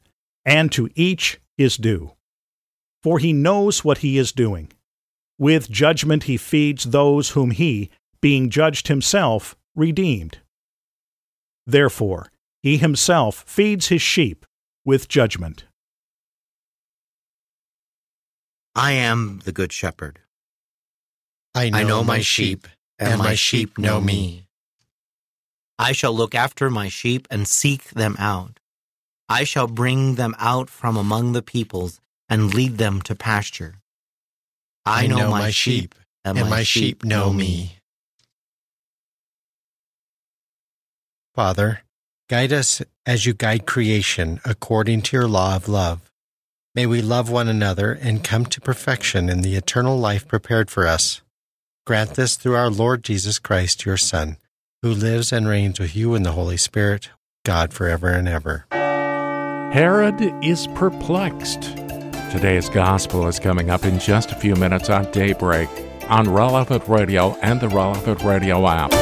and 0.44 0.72
to 0.72 0.88
each 0.94 1.40
is 1.56 1.76
due. 1.76 2.12
For 3.02 3.18
he 3.18 3.32
knows 3.32 3.84
what 3.84 3.98
he 3.98 4.18
is 4.18 4.32
doing. 4.32 4.72
With 5.38 5.70
judgment 5.70 6.24
he 6.24 6.36
feeds 6.36 6.84
those 6.84 7.30
whom 7.30 7.50
he, 7.52 7.90
being 8.20 8.50
judged 8.50 8.88
himself, 8.88 9.56
redeemed. 9.74 10.38
Therefore, 11.66 12.30
he 12.62 12.76
himself 12.76 13.44
feeds 13.46 13.88
his 13.88 14.02
sheep 14.02 14.44
with 14.84 15.08
judgment. 15.08 15.64
I 18.74 18.92
am 18.92 19.40
the 19.44 19.52
good 19.52 19.72
shepherd. 19.72 20.20
I 21.54 21.70
know, 21.70 21.78
I 21.78 21.82
know 21.82 22.04
my 22.04 22.16
my 22.16 22.20
sheep, 22.20 22.68
and 22.98 23.18
my 23.18 23.34
sheep 23.34 23.76
know 23.78 24.00
me. 24.00 24.46
I 25.78 25.92
shall 25.92 26.12
look 26.12 26.34
after 26.34 26.70
my 26.70 26.88
sheep 26.88 27.26
and 27.30 27.48
seek 27.48 27.84
them 27.90 28.14
out. 28.18 28.60
I 29.28 29.44
shall 29.44 29.66
bring 29.66 30.16
them 30.16 30.34
out 30.38 30.68
from 30.68 30.96
among 30.96 31.32
the 31.32 31.42
peoples 31.42 32.00
and 32.28 32.54
lead 32.54 32.78
them 32.78 33.00
to 33.02 33.14
pasture. 33.14 33.76
I, 34.84 35.06
know, 35.06 35.30
my 35.30 35.50
sheep, 35.50 35.94
and 36.24 36.38
my 36.50 36.62
sheep 36.62 37.04
know 37.04 37.32
me. 37.32 37.76
Father, 41.34 41.82
guide 42.28 42.52
us 42.52 42.82
as 43.06 43.24
you 43.24 43.34
guide 43.34 43.66
creation 43.66 44.40
according 44.44 45.02
to 45.02 45.16
your 45.16 45.28
law 45.28 45.56
of 45.56 45.68
love. 45.68 46.10
May 46.74 46.86
we 46.86 47.02
love 47.02 47.30
one 47.30 47.48
another 47.48 47.92
and 47.92 48.22
come 48.22 48.46
to 48.46 48.60
perfection 48.60 49.28
in 49.28 49.42
the 49.42 49.56
eternal 49.56 49.98
life 49.98 50.28
prepared 50.28 50.70
for 50.70 50.86
us. 50.86 51.22
Grant 51.90 52.10
this 52.10 52.36
through 52.36 52.54
our 52.54 52.70
Lord 52.70 53.02
Jesus 53.02 53.40
Christ, 53.40 53.84
your 53.84 53.96
Son, 53.96 54.36
who 54.80 54.92
lives 54.92 55.32
and 55.32 55.48
reigns 55.48 55.80
with 55.80 55.96
you 55.96 56.14
in 56.14 56.22
the 56.22 56.30
Holy 56.30 56.56
Spirit, 56.56 57.10
God 57.44 57.72
forever 57.72 58.06
and 58.06 58.28
ever. 58.28 58.64
Herod 58.70 60.22
is 60.40 60.68
perplexed. 60.76 61.62
Today's 62.30 62.68
gospel 62.68 63.26
is 63.26 63.40
coming 63.40 63.70
up 63.70 63.84
in 63.84 63.98
just 63.98 64.30
a 64.30 64.36
few 64.36 64.54
minutes 64.54 64.88
on 64.88 65.10
Daybreak 65.10 65.68
on 66.08 66.30
Relevant 66.30 66.86
Radio 66.86 67.36
and 67.42 67.60
the 67.60 67.68
Relevant 67.68 68.22
Radio 68.22 68.68
app. 68.68 68.92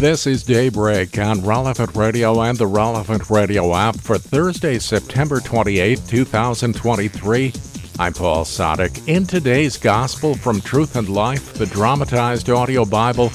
This 0.00 0.26
is 0.26 0.42
Daybreak 0.42 1.16
on 1.20 1.42
Relevant 1.42 1.94
Radio 1.94 2.40
and 2.40 2.58
the 2.58 2.66
Relevant 2.66 3.30
Radio 3.30 3.76
app 3.76 3.94
for 3.94 4.18
Thursday, 4.18 4.80
September 4.80 5.38
28, 5.38 6.00
2023. 6.04 7.52
I'm 7.98 8.12
Paul 8.12 8.44
Sadek. 8.44 9.08
In 9.08 9.26
today's 9.26 9.78
Gospel 9.78 10.34
from 10.34 10.60
Truth 10.60 10.96
and 10.96 11.08
Life, 11.08 11.54
the 11.54 11.64
dramatized 11.64 12.50
audio 12.50 12.84
Bible, 12.84 13.32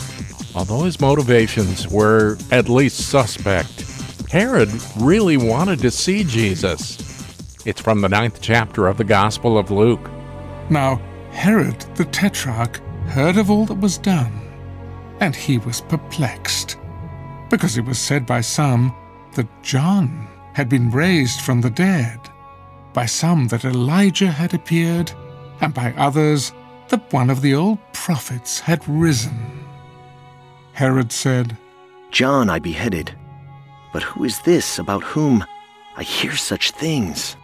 although 0.53 0.83
his 0.83 1.01
motivations 1.01 1.87
were 1.87 2.37
at 2.51 2.69
least 2.69 3.09
suspect, 3.09 3.81
Herod 4.29 4.69
really 4.99 5.35
wanted 5.35 5.79
to 5.79 5.89
see 5.89 6.23
Jesus. 6.23 6.99
It's 7.65 7.81
from 7.81 8.01
the 8.01 8.09
ninth 8.09 8.39
chapter 8.39 8.85
of 8.85 8.97
the 8.97 9.03
Gospel 9.03 9.57
of 9.57 9.71
Luke. 9.71 10.11
Now, 10.69 11.01
Herod 11.31 11.81
the 11.95 12.05
Tetrarch 12.05 12.77
heard 13.07 13.37
of 13.37 13.49
all 13.49 13.65
that 13.65 13.79
was 13.79 13.97
done, 13.97 14.41
and 15.19 15.35
he 15.35 15.57
was 15.57 15.81
perplexed, 15.81 16.77
because 17.49 17.77
it 17.77 17.85
was 17.85 17.97
said 17.97 18.27
by 18.27 18.41
some 18.41 18.95
that 19.33 19.63
John 19.63 20.27
had 20.53 20.69
been 20.69 20.91
raised 20.91 21.41
from 21.41 21.61
the 21.61 21.71
dead, 21.71 22.19
by 22.93 23.05
some 23.05 23.47
that 23.49 23.65
Elijah 23.65 24.29
had 24.29 24.53
appeared, 24.53 25.11
and 25.61 25.73
by 25.73 25.93
others 25.97 26.51
that 26.89 27.11
one 27.13 27.29
of 27.29 27.41
the 27.41 27.53
old 27.53 27.79
prophets 27.93 28.59
had 28.59 28.87
risen. 28.87 29.65
Herod 30.73 31.11
said, 31.11 31.57
John 32.11 32.49
I 32.49 32.59
beheaded, 32.59 33.15
but 33.93 34.03
who 34.03 34.23
is 34.23 34.39
this 34.41 34.79
about 34.79 35.03
whom 35.03 35.45
I 35.95 36.03
hear 36.03 36.35
such 36.35 36.71
things? 36.71 37.35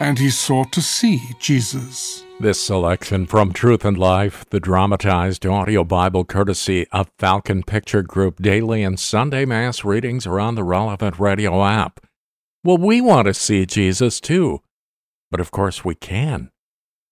And 0.00 0.18
he 0.18 0.30
sought 0.30 0.70
to 0.72 0.80
see 0.80 1.20
Jesus. 1.40 2.24
This 2.38 2.62
selection 2.62 3.26
from 3.26 3.52
Truth 3.52 3.84
and 3.84 3.98
Life, 3.98 4.44
the 4.50 4.60
dramatized 4.60 5.44
audio 5.44 5.82
Bible 5.82 6.24
courtesy 6.24 6.86
of 6.92 7.10
Falcon 7.18 7.64
Picture 7.64 8.02
Group 8.02 8.40
daily 8.40 8.84
and 8.84 8.98
Sunday 8.98 9.44
Mass 9.44 9.84
readings 9.84 10.24
are 10.24 10.38
on 10.38 10.54
the 10.54 10.62
relevant 10.62 11.18
radio 11.18 11.64
app. 11.64 12.07
Well, 12.64 12.78
we 12.78 13.00
want 13.00 13.26
to 13.26 13.34
see 13.34 13.66
Jesus 13.66 14.20
too, 14.20 14.62
but 15.30 15.38
of 15.38 15.52
course 15.52 15.84
we 15.84 15.94
can. 15.94 16.50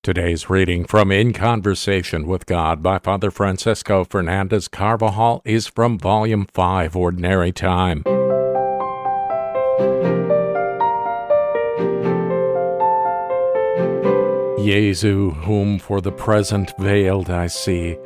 Today's 0.02 0.50
reading 0.50 0.85
from 0.85 1.12
In 1.12 1.32
Conversation 1.32 2.26
with 2.26 2.46
God 2.46 2.82
by 2.82 2.98
Father 2.98 3.30
Francisco 3.30 4.02
Fernandez 4.02 4.66
Carvajal 4.66 5.42
is 5.44 5.68
from 5.68 6.00
Volume 6.00 6.48
5, 6.52 6.96
Ordinary 6.96 7.52
Time. 7.52 8.02
Jesu, 14.59 15.30
whom 15.30 15.78
for 15.78 16.00
the 16.00 16.11
present 16.11 16.72
veiled 16.80 17.30
I 17.30 17.46
see, 17.46 17.96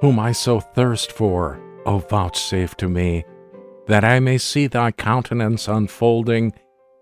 whom 0.00 0.20
I 0.20 0.30
so 0.30 0.60
thirst 0.60 1.10
for, 1.10 1.60
O 1.86 1.98
vouchsafe 1.98 2.76
to 2.76 2.88
me, 2.88 3.24
that 3.88 4.04
I 4.04 4.20
may 4.20 4.38
see 4.38 4.68
thy 4.68 4.92
countenance 4.92 5.66
unfolding, 5.66 6.52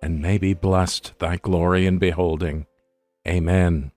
and 0.02 0.20
may 0.20 0.36
be 0.36 0.52
blessed 0.52 1.12
thy 1.18 1.36
glory 1.36 1.86
in 1.86 1.98
beholding. 1.98 2.66
Amen. 3.26 3.92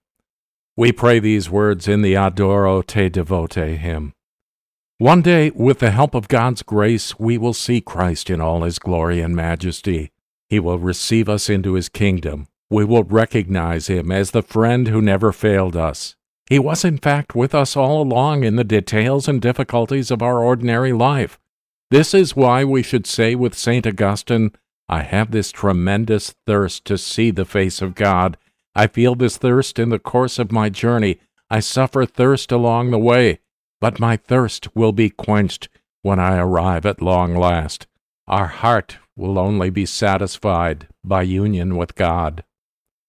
We 0.78 0.92
pray 0.92 1.20
these 1.20 1.50
words 1.50 1.88
in 1.88 2.02
the 2.02 2.14
Adoro 2.14 2.86
Te 2.86 3.10
Devote 3.10 3.56
hymn. 3.56 4.14
One 4.98 5.22
day, 5.22 5.50
with 5.50 5.80
the 5.80 5.92
help 5.92 6.14
of 6.16 6.30
God's 6.30 6.62
grace, 6.62 7.20
we 7.20 7.38
will 7.38 7.54
see 7.54 7.82
Christ 7.82 8.30
in 8.30 8.40
all 8.40 8.64
his 8.64 8.80
glory 8.80 9.20
and 9.20 9.36
majesty. 9.36 10.12
He 10.48 10.60
will 10.60 10.80
receive 10.80 11.28
us 11.28 11.50
into 11.50 11.74
his 11.74 11.90
kingdom. 11.90 12.48
We 12.70 12.86
will 12.86 13.04
recognize 13.04 13.88
him 13.88 14.12
as 14.12 14.32
the 14.32 14.42
friend 14.42 14.88
who 14.88 15.02
never 15.02 15.32
failed 15.32 15.76
us. 15.76 16.16
He 16.50 16.60
was, 16.60 16.86
in 16.86 16.98
fact, 16.98 17.36
with 17.36 17.56
us 17.56 17.76
all 17.76 18.02
along 18.02 18.44
in 18.44 18.56
the 18.56 18.64
details 18.64 19.28
and 19.28 19.42
difficulties 19.42 20.12
of 20.12 20.22
our 20.22 20.44
ordinary 20.44 20.94
life. 20.94 21.40
This 21.90 22.14
is 22.14 22.36
why 22.36 22.64
we 22.64 22.84
should 22.84 23.08
say 23.08 23.36
with 23.36 23.58
St. 23.58 23.86
Augustine, 23.86 24.52
I 24.88 25.02
have 25.02 25.32
this 25.32 25.52
tremendous 25.52 26.36
thirst 26.46 26.86
to 26.86 26.98
see 26.98 27.32
the 27.32 27.46
face 27.46 27.82
of 27.82 27.96
God. 27.96 28.38
I 28.76 28.88
feel 28.88 29.16
this 29.16 29.38
thirst 29.38 29.80
in 29.80 29.90
the 29.90 30.00
course 30.00 30.38
of 30.38 30.52
my 30.52 30.70
journey. 30.70 31.20
I 31.50 31.60
suffer 31.60 32.06
thirst 32.06 32.52
along 32.52 32.92
the 32.92 33.00
way, 33.00 33.40
but 33.82 34.00
my 34.00 34.18
thirst 34.18 34.76
will 34.76 34.92
be 34.92 35.10
quenched 35.10 35.70
when 36.02 36.20
I 36.20 36.38
arrive 36.38 36.86
at 36.86 37.02
long 37.02 37.36
last. 37.36 37.88
Our 38.28 38.48
heart 38.48 38.98
will 39.16 39.40
only 39.40 39.70
be 39.70 39.86
satisfied 39.86 40.88
by 41.04 41.24
union 41.24 41.78
with 41.78 41.96
God. 41.96 42.44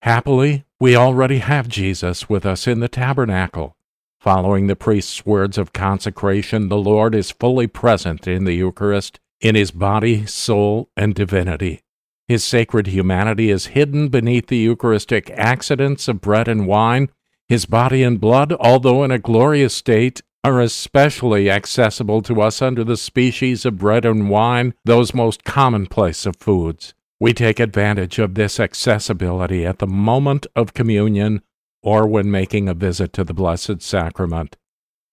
Happily, 0.03 0.65
we 0.79 0.95
already 0.95 1.39
have 1.39 1.69
Jesus 1.69 2.29
with 2.29 2.47
us 2.47 2.67
in 2.67 2.81
the 2.81 2.89
tabernacle. 2.89 3.77
Following 4.21 4.67
the 4.67 4.77
priest's 4.77 5.27
words 5.27 5.59
of 5.59 5.73
consecration, 5.73 6.69
the 6.69 6.79
Lord 6.79 7.15
is 7.15 7.31
fully 7.31 7.67
present 7.67 8.27
in 8.27 8.45
the 8.45 8.55
Eucharist, 8.55 9.21
in 9.41 9.55
his 9.55 9.71
body, 9.71 10.27
soul, 10.27 10.89
and 10.97 11.15
divinity. 11.15 11.83
His 12.29 12.43
sacred 12.43 12.89
humanity 12.89 13.51
is 13.51 13.67
hidden 13.67 14.09
beneath 14.09 14.49
the 14.49 14.57
Eucharistic 14.57 15.31
accidents 15.31 16.09
of 16.09 16.21
bread 16.21 16.49
and 16.49 16.67
wine. 16.67 17.11
His 17.49 17.67
body 17.67 18.03
and 18.03 18.21
blood, 18.21 18.53
although 18.55 19.05
in 19.05 19.11
a 19.11 19.19
glorious 19.19 19.75
state, 19.75 20.23
are 20.43 20.61
especially 20.61 21.51
accessible 21.51 22.23
to 22.23 22.41
us 22.41 22.63
under 22.63 22.85
the 22.85 22.97
species 22.97 23.65
of 23.65 23.79
bread 23.79 24.05
and 24.05 24.29
wine, 24.31 24.75
those 24.85 25.15
most 25.15 25.45
commonplace 25.45 26.27
of 26.27 26.37
foods. 26.37 26.95
We 27.19 27.33
take 27.33 27.59
advantage 27.59 28.19
of 28.19 28.35
this 28.35 28.61
accessibility 28.61 29.65
at 29.65 29.79
the 29.79 29.87
moment 29.87 30.47
of 30.55 30.75
communion 30.75 31.43
or 31.83 32.07
when 32.07 32.31
making 32.31 32.69
a 32.69 32.75
visit 32.75 33.13
to 33.15 33.25
the 33.25 33.35
Blessed 33.35 33.81
Sacrament. 33.81 34.57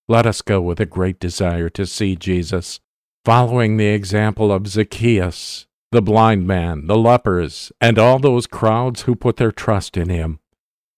Let 0.07 0.25
us 0.25 0.41
go 0.41 0.59
with 0.59 0.79
a 0.79 0.85
great 0.85 1.19
desire 1.19 1.69
to 1.69 1.85
see 1.85 2.15
Jesus. 2.15 2.79
Following 3.25 3.77
the 3.77 3.87
example 3.87 4.51
of 4.51 4.67
Zacchaeus, 4.67 5.65
the 5.91 6.01
blind 6.01 6.45
man, 6.45 6.87
the 6.87 6.97
lepers, 6.97 7.71
and 7.79 7.97
all 7.97 8.19
those 8.19 8.47
crowds 8.47 9.03
who 9.03 9.15
put 9.15 9.37
their 9.37 9.51
trust 9.51 9.95
in 9.95 10.09
him. 10.09 10.39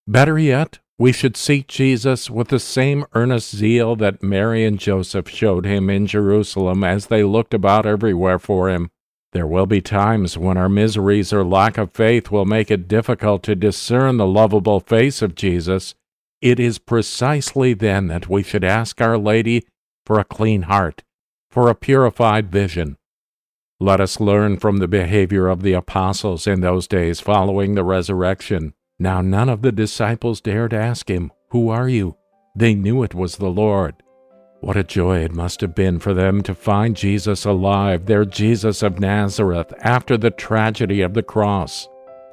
Better 0.08 0.40
yet, 0.40 0.80
we 0.98 1.12
should 1.12 1.36
seek 1.36 1.68
Jesus 1.68 2.30
with 2.30 2.48
the 2.48 2.60
same 2.60 3.06
earnest 3.14 3.54
zeal 3.54 3.96
that 3.98 4.24
Mary 4.24 4.64
and 4.64 4.80
Joseph 4.80 5.30
showed 5.30 5.66
him 5.66 5.90
in 5.90 6.08
Jerusalem 6.08 6.84
as 6.84 7.08
they 7.08 7.24
looked 7.24 7.54
about 7.54 7.86
everywhere 7.86 8.40
for 8.40 8.70
him. 8.70 8.90
There 9.34 9.46
will 9.46 9.66
be 9.66 9.82
times 9.82 10.38
when 10.38 10.56
our 10.56 10.70
miseries 10.70 11.34
or 11.34 11.44
lack 11.44 11.78
of 11.78 11.92
faith 11.92 12.32
will 12.32 12.46
make 12.46 12.72
it 12.72 12.88
difficult 12.88 13.44
to 13.44 13.56
discern 13.56 14.16
the 14.16 14.26
lovable 14.26 14.80
face 14.80 15.22
of 15.22 15.36
Jesus. 15.36 15.94
It 16.42 16.60
is 16.60 16.80
precisely 16.80 17.74
then 17.74 18.08
that 18.08 18.30
we 18.30 18.42
should 18.42 18.64
ask 18.64 19.02
Our 19.02 19.18
Lady 19.18 19.66
for 20.06 20.20
a 20.20 20.24
clean 20.24 20.64
heart, 20.64 21.04
for 21.56 21.70
a 21.70 21.74
purified 21.76 22.52
vision. 22.52 22.98
Let 23.80 24.02
us 24.02 24.20
learn 24.20 24.58
from 24.58 24.80
the 24.80 24.90
behavior 24.90 25.48
of 25.48 25.62
the 25.62 25.72
apostles 25.72 26.48
in 26.48 26.60
those 26.60 26.86
days 26.86 27.22
following 27.22 27.76
the 27.76 27.84
resurrection. 27.86 28.74
Now 29.00 29.22
none 29.22 29.48
of 29.48 29.62
the 29.62 29.72
disciples 29.72 30.42
dared 30.42 30.74
ask 30.74 31.10
him, 31.10 31.32
Who 31.52 31.70
are 31.70 31.88
you? 31.88 32.18
They 32.58 32.76
knew 32.76 33.04
it 33.04 33.16
was 33.16 33.38
the 33.38 33.48
Lord. 33.50 33.96
What 34.60 34.76
a 34.76 34.84
joy 34.84 35.20
it 35.20 35.34
must 35.34 35.62
have 35.62 35.74
been 35.74 35.98
for 36.00 36.14
them 36.14 36.44
to 36.44 36.54
find 36.54 36.94
Jesus 36.94 37.46
alive, 37.46 38.06
their 38.06 38.26
Jesus 38.26 38.84
of 38.84 39.00
Nazareth, 39.00 39.74
after 39.80 40.18
the 40.18 40.32
tragedy 40.32 41.02
of 41.02 41.14
the 41.14 41.24
cross. 41.24 41.88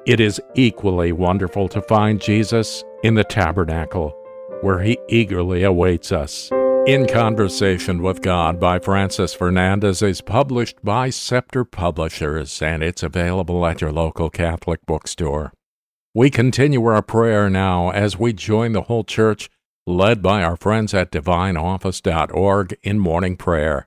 It 0.05 0.19
is 0.19 0.41
equally 0.55 1.13
wonderful 1.13 1.69
to 1.69 1.81
find 1.83 2.19
Jesus 2.19 2.83
in 3.03 3.13
the 3.13 3.23
tabernacle, 3.23 4.13
where 4.59 4.81
he 4.81 4.97
eagerly 5.07 5.63
awaits 5.63 6.11
us. 6.11 6.51
In 6.85 7.07
Conversation 7.07 8.01
with 8.01 8.21
God 8.21 8.59
by 8.59 8.77
Francis 8.77 9.33
Fernandez 9.33 10.01
is 10.01 10.19
published 10.19 10.83
by 10.83 11.09
Scepter 11.11 11.63
Publishers, 11.63 12.61
and 12.61 12.83
it's 12.83 13.01
available 13.01 13.65
at 13.65 13.79
your 13.79 13.93
local 13.93 14.29
Catholic 14.29 14.85
bookstore. 14.85 15.53
We 16.13 16.29
continue 16.29 16.83
our 16.83 17.01
prayer 17.01 17.49
now 17.49 17.91
as 17.91 18.19
we 18.19 18.33
join 18.33 18.73
the 18.73 18.81
whole 18.81 19.05
church 19.05 19.49
led 19.87 20.21
by 20.21 20.43
our 20.43 20.57
friends 20.57 20.93
at 20.93 21.09
divineoffice.org 21.09 22.77
in 22.83 22.99
morning 22.99 23.37
prayer. 23.37 23.85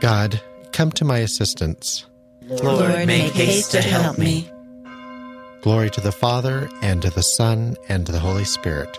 God, 0.00 0.42
come 0.72 0.90
to 0.90 1.04
my 1.04 1.18
assistance. 1.18 2.04
Lord, 2.42 3.06
make 3.06 3.32
haste 3.32 3.70
to 3.70 3.80
help 3.80 4.18
me. 4.18 4.50
Glory 5.62 5.88
to 5.90 6.00
the 6.00 6.10
Father, 6.10 6.68
and 6.82 7.00
to 7.02 7.10
the 7.10 7.22
Son, 7.22 7.76
and 7.88 8.04
to 8.06 8.10
the 8.10 8.18
Holy 8.18 8.44
Spirit. 8.44 8.98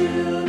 to 0.00 0.39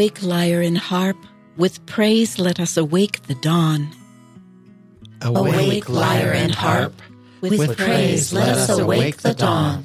Awake, 0.00 0.22
lyre 0.22 0.62
and 0.62 0.78
harp, 0.78 1.18
with 1.58 1.84
praise 1.84 2.38
let 2.38 2.58
us 2.58 2.78
awake 2.78 3.20
the 3.24 3.34
dawn. 3.34 3.90
Awake, 5.20 5.90
lyre 5.90 6.32
and 6.32 6.54
harp, 6.54 6.94
with, 7.42 7.58
with 7.58 7.76
praise 7.76 8.32
let 8.32 8.48
us 8.48 8.70
awake 8.70 9.18
the 9.18 9.34
dawn. 9.34 9.84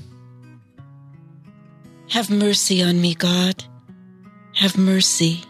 Have 2.11 2.29
mercy 2.29 2.81
on 2.81 3.01
me, 3.01 3.13
God, 3.13 3.65
have 4.53 4.77
mercy, 4.77 5.43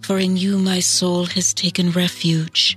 for 0.00 0.18
in 0.18 0.36
you 0.36 0.58
my 0.58 0.80
soul 0.80 1.26
has 1.26 1.54
taken 1.54 1.92
refuge. 1.92 2.76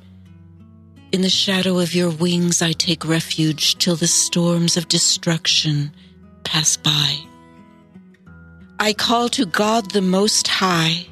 In 1.11 1.23
the 1.23 1.29
shadow 1.29 1.79
of 1.79 1.95
your 1.95 2.11
wings 2.11 2.61
I 2.61 2.71
take 2.71 3.03
refuge 3.03 3.79
till 3.79 3.95
the 3.95 4.05
storms 4.05 4.77
of 4.77 4.89
destruction 4.89 5.91
pass 6.43 6.77
by. 6.77 7.32
I 8.83 8.91
call 8.91 9.29
to 9.29 9.45
God 9.45 9.91
the 9.91 10.01
Most 10.01 10.49
High, 10.49 11.07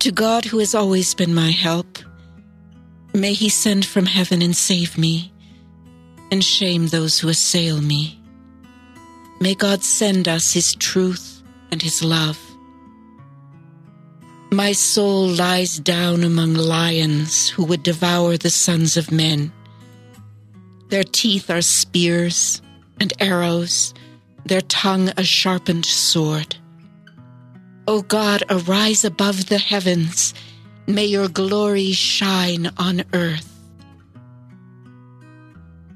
to 0.00 0.10
God 0.10 0.44
who 0.44 0.58
has 0.58 0.74
always 0.74 1.14
been 1.14 1.32
my 1.32 1.52
help. 1.52 2.00
May 3.14 3.34
He 3.34 3.48
send 3.50 3.86
from 3.86 4.04
heaven 4.04 4.42
and 4.42 4.56
save 4.56 4.98
me, 4.98 5.32
and 6.32 6.42
shame 6.42 6.88
those 6.88 7.20
who 7.20 7.28
assail 7.28 7.80
me. 7.80 8.20
May 9.38 9.54
God 9.54 9.84
send 9.84 10.26
us 10.26 10.52
His 10.52 10.74
truth 10.74 11.40
and 11.70 11.80
His 11.80 12.02
love. 12.02 12.36
My 14.50 14.72
soul 14.72 15.28
lies 15.28 15.78
down 15.78 16.24
among 16.24 16.54
lions 16.54 17.48
who 17.48 17.62
would 17.66 17.84
devour 17.84 18.36
the 18.36 18.50
sons 18.50 18.96
of 18.96 19.12
men. 19.12 19.52
Their 20.88 21.04
teeth 21.04 21.48
are 21.48 21.62
spears 21.62 22.60
and 22.98 23.12
arrows, 23.20 23.94
their 24.46 24.62
tongue 24.62 25.12
a 25.16 25.22
sharpened 25.22 25.86
sword. 25.86 26.56
O 27.88 28.02
God, 28.02 28.42
arise 28.50 29.02
above 29.02 29.46
the 29.46 29.56
heavens. 29.56 30.34
May 30.86 31.06
your 31.06 31.26
glory 31.26 31.92
shine 31.92 32.70
on 32.76 33.02
earth. 33.14 33.48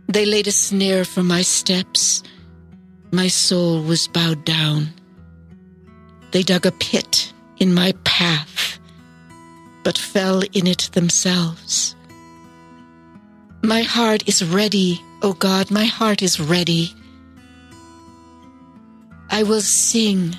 They 0.09 0.25
laid 0.25 0.47
a 0.47 0.53
snare 0.53 1.05
for 1.05 1.23
my 1.23 1.43
steps. 1.43 2.23
My 3.11 3.29
soul 3.29 3.83
was 3.83 4.09
bowed 4.09 4.43
down. 4.47 4.89
They 6.31 6.43
dug 6.43 6.65
a 6.65 6.73
pit 6.73 7.31
in 7.59 7.75
my 7.75 7.93
path, 8.05 8.79
but 9.85 9.99
fell 9.99 10.41
in 10.55 10.67
it 10.67 10.89
themselves. 10.95 11.95
My 13.63 13.83
heart 13.83 14.27
is 14.27 14.43
ready, 14.43 14.99
O 15.21 15.35
God, 15.35 15.71
my 15.71 15.85
heart 15.85 16.23
is 16.23 16.41
ready. 16.41 16.95
I 19.29 19.43
will 19.43 19.61
sing, 19.61 20.39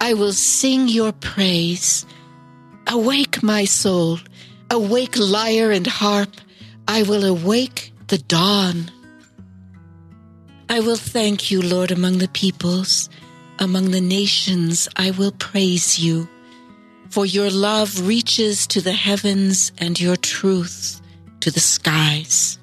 I 0.00 0.14
will 0.14 0.32
sing 0.32 0.88
your 0.88 1.12
praise. 1.12 2.06
Awake, 2.86 3.42
my 3.42 3.66
soul, 3.66 4.18
awake, 4.70 5.16
lyre 5.18 5.70
and 5.70 5.86
harp. 5.86 6.30
I 6.88 7.02
will 7.02 7.24
awake 7.24 7.92
the 8.08 8.18
dawn. 8.18 8.90
I 10.70 10.80
will 10.80 10.96
thank 10.96 11.50
you, 11.50 11.60
Lord, 11.60 11.90
among 11.90 12.18
the 12.18 12.28
peoples. 12.28 13.10
Among 13.58 13.90
the 13.90 14.00
nations, 14.00 14.88
I 14.96 15.10
will 15.10 15.32
praise 15.32 15.98
you. 15.98 16.28
For 17.10 17.26
your 17.26 17.50
love 17.50 18.06
reaches 18.06 18.66
to 18.68 18.80
the 18.80 18.92
heavens 18.92 19.70
and 19.78 20.00
your 20.00 20.16
truth 20.16 21.02
to 21.40 21.50
the 21.50 21.60
skies. 21.60 22.58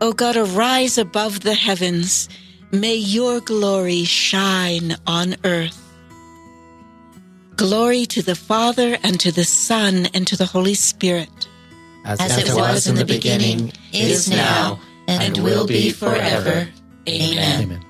O 0.00 0.12
God, 0.12 0.36
arise 0.36 0.98
above 0.98 1.40
the 1.40 1.54
heavens. 1.54 2.28
May 2.72 2.94
your 2.94 3.40
glory 3.40 4.04
shine 4.04 4.96
on 5.06 5.34
earth. 5.44 5.76
Glory 7.56 8.06
to 8.06 8.22
the 8.22 8.36
Father, 8.36 8.96
and 9.02 9.18
to 9.20 9.32
the 9.32 9.44
Son, 9.44 10.06
and 10.14 10.26
to 10.28 10.36
the 10.36 10.46
Holy 10.46 10.74
Spirit. 10.74 11.48
As, 12.04 12.20
As 12.20 12.38
it 12.38 12.54
was 12.54 12.86
in 12.86 12.94
the 12.94 13.04
beginning, 13.04 13.72
is 13.92 14.30
now, 14.30 14.80
and 15.08 15.36
will 15.38 15.66
be 15.66 15.90
forever. 15.90 16.68
Amen. 17.08 17.62
Amen. 17.62 17.84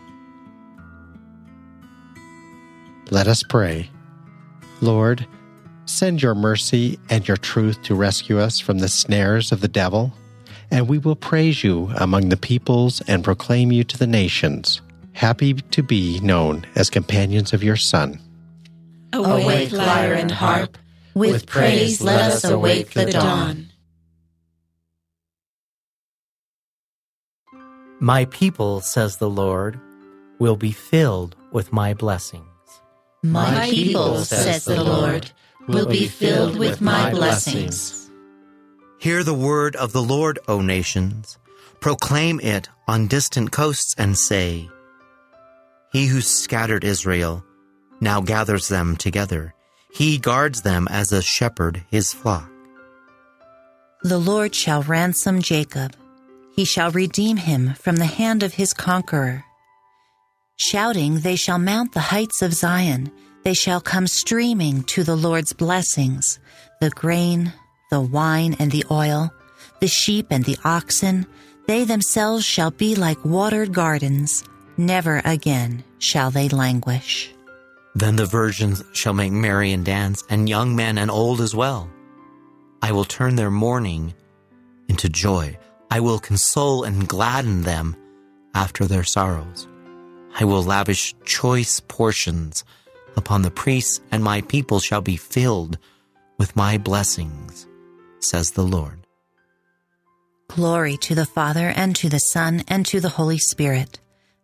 Let 3.11 3.29
us 3.29 3.43
pray. 3.43 3.91
Lord, 4.81 5.27
send 5.85 6.23
your 6.23 6.35
mercy 6.35 6.99
and 7.11 7.29
your 7.29 7.37
truth 7.37 7.83
to 7.83 7.95
rescue 7.95 8.39
us 8.39 8.61
from 8.61 8.79
the 8.79 8.89
snares 8.89 9.53
of 9.53 9.61
the 9.61 9.69
devil, 9.69 10.15
and 10.71 10.89
we 10.89 10.99
will 10.99 11.17
praise 11.17 11.65
you 11.65 11.91
among 11.97 12.29
the 12.29 12.37
peoples 12.37 13.01
and 13.09 13.25
proclaim 13.25 13.73
you 13.73 13.85
to 13.85 13.99
the 13.99 14.07
nations, 14.07 14.81
happy 15.13 15.55
to 15.55 15.83
be 15.83 16.21
known 16.21 16.65
as 16.77 16.91
companions 16.91 17.53
of 17.53 17.63
your 17.63 17.77
Son. 17.77 18.21
Awake, 19.13 19.73
lyre 19.73 20.15
and 20.15 20.31
harp. 20.31 20.79
With 21.15 21.47
praise 21.47 22.01
let 22.01 22.31
us 22.31 22.45
awake 22.45 22.93
the 22.93 23.11
dawn. 23.11 23.67
My 27.99 28.25
people, 28.27 28.81
says 28.81 29.17
the 29.17 29.29
Lord, 29.29 29.79
will 30.39 30.57
be 30.57 30.73
filled 30.73 31.37
with 31.53 31.73
my 31.73 31.93
blessings. 31.93 32.47
My 33.23 33.69
people, 33.69 34.25
says 34.25 34.65
the 34.65 34.83
Lord, 34.83 35.31
will 35.69 35.87
be 35.87 36.07
filled 36.07 36.59
with 36.59 36.81
my 36.81 37.11
blessings. 37.11 38.00
Hear 39.01 39.25
the 39.25 39.33
word 39.33 39.77
of 39.77 39.93
the 39.93 40.03
Lord, 40.03 40.39
O 40.47 40.61
nations. 40.61 41.39
Proclaim 41.81 42.39
it 42.41 42.69
on 42.87 43.07
distant 43.07 43.51
coasts 43.51 43.95
and 43.97 44.15
say, 44.15 44.69
He 45.91 46.07
who 46.07 46.21
scattered 46.21 46.85
Israel 46.85 47.43
now 48.03 48.21
gathers 48.21 48.69
them 48.69 48.97
together. 48.97 49.55
He 49.91 50.19
guards 50.19 50.61
them 50.61 50.87
as 50.91 51.13
a 51.13 51.23
shepherd 51.23 51.83
his 51.91 52.13
flock. 52.13 52.51
The 54.03 54.19
Lord 54.19 54.55
shall 54.55 54.83
ransom 54.83 55.41
Jacob. 55.41 55.97
He 56.55 56.67
shall 56.67 56.91
redeem 56.91 57.39
him 57.39 57.73
from 57.81 57.97
the 57.97 58.05
hand 58.05 58.43
of 58.43 58.53
his 58.53 58.75
conqueror. 58.75 59.45
Shouting, 60.59 61.21
they 61.21 61.37
shall 61.37 61.59
mount 61.59 61.93
the 61.93 62.01
heights 62.01 62.43
of 62.43 62.53
Zion. 62.53 63.11
They 63.45 63.55
shall 63.55 63.81
come 63.81 64.07
streaming 64.07 64.83
to 64.93 65.05
the 65.05 65.17
Lord's 65.17 65.55
blessings 65.55 66.39
the 66.83 66.91
grain, 66.91 67.55
the 67.91 68.01
wine, 68.01 68.57
and 68.59 68.71
the 68.71 68.85
oil, 68.91 69.33
the 69.81 69.89
sheep 69.89 70.29
and 70.31 70.45
the 70.45 70.57
oxen. 70.65 71.27
They 71.67 71.85
themselves 71.85 72.45
shall 72.45 72.71
be 72.71 72.95
like 72.95 73.25
watered 73.25 73.73
gardens. 73.73 74.45
Never 74.77 75.21
again 75.25 75.85
shall 75.99 76.31
they 76.31 76.49
languish. 76.49 77.33
Then 77.95 78.17
the 78.17 78.27
virgins 78.27 78.83
shall 78.93 79.13
make 79.13 79.33
merry 79.33 79.73
and 79.73 79.85
dance, 79.85 80.25
and 80.31 80.49
young 80.49 80.75
men 80.75 80.97
and 80.97 81.11
old 81.11 81.41
as 81.41 81.55
well. 81.55 81.91
I 82.83 82.93
will 82.93 83.05
turn 83.05 83.37
their 83.37 83.51
mourning 83.51 84.15
into 84.89 85.09
joy. 85.09 85.59
I 85.91 86.01
will 86.01 86.19
console 86.19 86.85
and 86.85 87.09
gladden 87.09 87.63
them 87.63 87.97
after 88.55 88.87
their 88.87 89.05
sorrows. 89.05 89.69
I 90.39 90.45
will 90.45 90.63
lavish 90.63 91.15
choice 91.25 91.81
portions 91.81 92.65
upon 93.17 93.43
the 93.43 93.51
priests, 93.51 94.01
and 94.11 94.23
my 94.23 94.41
people 94.43 94.81
shall 94.81 95.01
be 95.01 95.17
filled 95.17 95.79
with 96.39 96.57
my 96.57 96.79
blessings, 96.79 97.67
says 98.21 98.53
the 98.53 98.63
Lord. 98.63 99.07
Glory 100.49 100.97
to 100.99 101.15
the 101.15 101.27
Father, 101.27 101.69
and 101.69 101.95
to 101.97 102.09
the 102.09 102.19
Son, 102.19 102.63
and 102.69 102.85
to 102.87 103.01
the 103.01 103.09
Holy 103.09 103.39
Spirit 103.39 104.01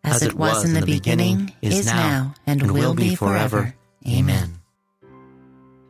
as, 0.07 0.23
it 0.23 0.35
was, 0.35 0.65
in 0.65 0.75
the, 0.75 0.87
beginning, 0.87 1.53
is 1.61 1.87
now, 1.87 2.35
and, 2.47 2.71
will 2.71 2.95
be 2.95 3.17
forever. 3.17 3.75
Amen. 4.07 4.61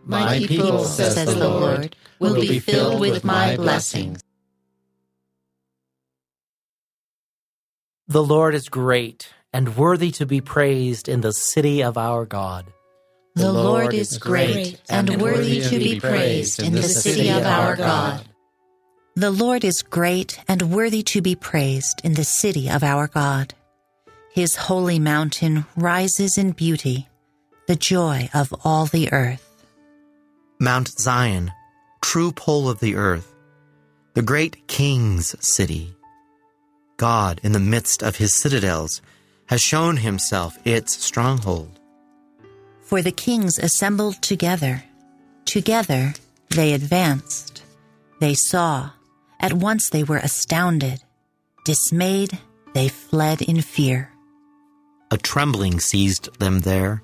My 0.05 0.39
people, 0.39 0.85
says 0.85 1.27
the 1.27 1.49
Lord, 1.49 1.95
will 2.19 2.35
be 2.35 2.59
filled 2.61 3.01
with 3.01 3.25
my 3.25 3.57
blessings. 3.57 4.23
The 8.09 8.23
Lord 8.23 8.55
is 8.55 8.69
great 8.69 9.33
and 9.53 9.77
worthy 9.77 10.11
to 10.13 10.25
be 10.25 10.41
praised 10.41 11.09
in 11.09 11.21
the 11.23 11.33
city 11.33 11.83
of 11.83 11.99
our 11.99 12.25
God. 12.25 12.73
The 13.37 13.53
Lord 13.53 13.93
is 13.93 14.17
great 14.17 14.81
and 14.89 15.21
worthy 15.21 15.61
to 15.61 15.79
be 15.79 16.01
praised 16.01 16.63
in 16.63 16.73
the 16.73 16.83
city 16.83 17.29
of 17.29 17.45
our 17.45 17.77
God. 17.77 18.25
The 19.15 19.31
Lord 19.31 19.63
is 19.63 19.83
great 19.83 20.41
and 20.49 20.73
worthy 20.73 21.03
to 21.03 21.21
be 21.21 21.37
praised 21.37 22.01
in 22.03 22.15
the 22.15 22.25
city 22.25 22.71
of 22.71 22.83
our 22.83 23.09
God. 23.09 23.53
His 24.33 24.57
holy 24.57 24.99
mountain 24.99 25.67
rises 25.77 26.39
in 26.39 26.53
beauty, 26.53 27.09
the 27.67 27.77
joy 27.77 28.31
of 28.33 28.55
all 28.65 28.87
the 28.87 29.13
earth. 29.13 29.67
Mount 30.59 30.89
Zion, 30.99 31.53
true 32.01 32.33
pole 32.33 32.71
of 32.71 32.81
the 32.81 32.97
earth, 32.97 33.35
the 34.15 34.23
great 34.23 34.67
king's 34.67 35.37
city. 35.47 35.95
God, 36.97 37.39
in 37.43 37.53
the 37.53 37.61
midst 37.61 38.03
of 38.03 38.17
his 38.17 38.35
citadels, 38.35 39.03
has 39.47 39.61
shown 39.61 39.99
himself 39.99 40.57
its 40.65 41.05
stronghold. 41.05 41.79
For 42.87 43.03
the 43.03 43.11
kings 43.11 43.59
assembled 43.59 44.23
together. 44.23 44.85
Together 45.45 46.15
they 46.51 46.73
advanced. 46.73 47.65
They 48.21 48.35
saw. 48.35 48.91
At 49.41 49.53
once 49.53 49.91
they 49.91 50.05
were 50.05 50.19
astounded. 50.19 51.03
Dismayed, 51.65 52.39
they 52.75 52.89
fled 52.89 53.43
in 53.43 53.61
fear. 53.61 54.13
A 55.11 55.17
trembling 55.17 55.81
seized 55.81 56.39
them 56.39 56.61
there, 56.61 57.03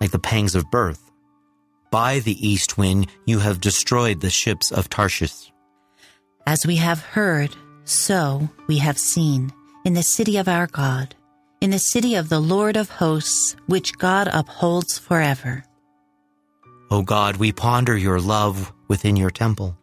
like 0.00 0.10
the 0.10 0.18
pangs 0.18 0.54
of 0.54 0.70
birth. 0.70 1.10
By 1.90 2.20
the 2.20 2.38
east 2.40 2.78
wind 2.78 3.08
you 3.26 3.40
have 3.40 3.60
destroyed 3.60 4.20
the 4.20 4.30
ships 4.30 4.72
of 4.72 4.88
Tarshish. 4.88 5.52
As 6.46 6.66
we 6.66 6.76
have 6.76 7.00
heard, 7.00 7.54
so 7.84 8.48
we 8.68 8.78
have 8.78 8.98
seen 8.98 9.52
in 9.84 9.92
the 9.92 10.02
city 10.02 10.38
of 10.38 10.48
our 10.48 10.66
God, 10.66 11.14
in 11.64 11.70
the 11.70 11.78
city 11.78 12.14
of 12.14 12.28
the 12.28 12.38
Lord 12.38 12.76
of 12.76 12.90
hosts, 12.90 13.56
which 13.68 13.96
God 13.96 14.28
upholds 14.30 14.98
forever. 14.98 15.64
O 16.90 17.00
God, 17.00 17.38
we 17.38 17.52
ponder 17.52 17.96
your 17.96 18.20
love 18.20 18.70
within 18.86 19.16
your 19.16 19.30
temple. 19.30 19.74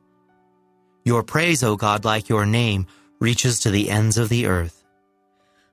Your 1.03 1.23
praise, 1.23 1.63
O 1.63 1.75
God, 1.75 2.05
like 2.05 2.29
your 2.29 2.45
name, 2.45 2.86
reaches 3.19 3.57
to 3.61 3.71
the 3.71 3.89
ends 3.89 4.19
of 4.19 4.29
the 4.29 4.45
earth. 4.45 4.84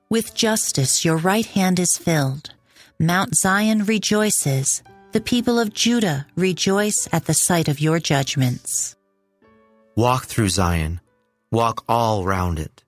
With 0.09 0.33
justice 0.33 1.05
your 1.05 1.17
right 1.17 1.45
hand 1.45 1.77
is 1.77 1.95
filled. 1.95 2.55
Mount 2.99 3.35
Zion 3.35 3.85
rejoices. 3.85 4.81
The 5.11 5.21
people 5.21 5.59
of 5.59 5.75
Judah 5.75 6.25
rejoice 6.35 7.07
at 7.11 7.25
the 7.25 7.35
sight 7.35 7.67
of 7.67 7.79
your 7.79 7.99
judgments. 7.99 8.95
Walk 9.95 10.25
through 10.25 10.49
Zion. 10.49 11.01
Walk 11.51 11.83
all 11.87 12.25
round 12.25 12.57
it. 12.57 12.83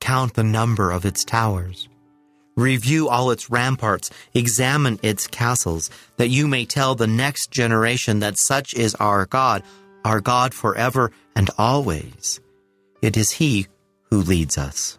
Count 0.00 0.34
the 0.34 0.44
number 0.44 0.90
of 0.90 1.06
its 1.06 1.24
towers. 1.24 1.88
Review 2.56 3.08
all 3.08 3.30
its 3.30 3.50
ramparts. 3.50 4.10
Examine 4.34 4.98
its 5.02 5.26
castles, 5.26 5.90
that 6.16 6.28
you 6.28 6.46
may 6.46 6.64
tell 6.64 6.94
the 6.94 7.06
next 7.06 7.50
generation 7.50 8.20
that 8.20 8.38
such 8.38 8.74
is 8.74 8.94
our 8.96 9.26
God, 9.26 9.62
our 10.04 10.20
God 10.20 10.52
forever 10.52 11.12
and 11.34 11.50
always. 11.56 12.40
It 13.00 13.16
is 13.16 13.32
He 13.32 13.68
who 14.10 14.20
leads 14.20 14.58
us. 14.58 14.98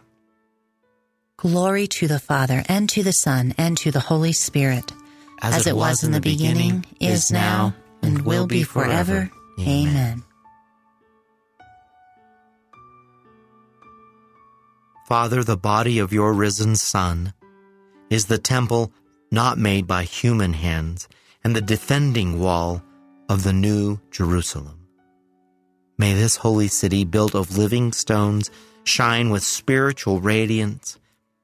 Glory 1.38 1.88
to 1.88 2.08
the 2.08 2.20
Father, 2.20 2.64
and 2.70 2.90
to 2.90 3.04
the 3.04 3.12
Son, 3.12 3.54
and 3.58 3.78
to 3.78 3.92
the 3.92 4.00
Holy 4.00 4.32
Spirit, 4.32 4.92
as, 5.42 5.56
as 5.56 5.68
it, 5.68 5.76
was, 5.76 5.92
was 5.92 6.04
in 6.04 6.12
the 6.12 6.22
beginning, 6.22 6.80
beginning 6.80 7.14
is 7.16 7.32
now, 7.32 7.76
and 8.02 8.26
will 8.26 8.48
be 8.48 8.64
forever. 8.64 9.30
Amen. 9.60 10.24
Father, 15.08 15.44
the 15.44 15.58
body 15.58 16.00
of 16.00 16.14
your 16.14 16.34
risen 16.34 16.76
Son 16.76 17.34
is 18.14 18.28
the 18.28 18.38
temple 18.38 18.92
not 19.32 19.58
made 19.58 19.88
by 19.88 20.04
human 20.04 20.54
hands 20.54 21.10
and 21.44 21.56
the 21.56 21.62
defending 21.62 22.40
wall 22.40 22.84
of 23.28 23.42
the 23.42 23.52
new 23.52 24.00
Jerusalem. 24.12 24.88
May 25.98 26.14
this 26.14 26.36
holy 26.36 26.68
city, 26.68 27.06
built 27.06 27.34
of 27.34 27.58
living 27.58 27.92
stones, 27.92 28.52
shine 28.84 29.32
with 29.32 29.42
spiritual 29.42 30.22
radiance 30.22 31.00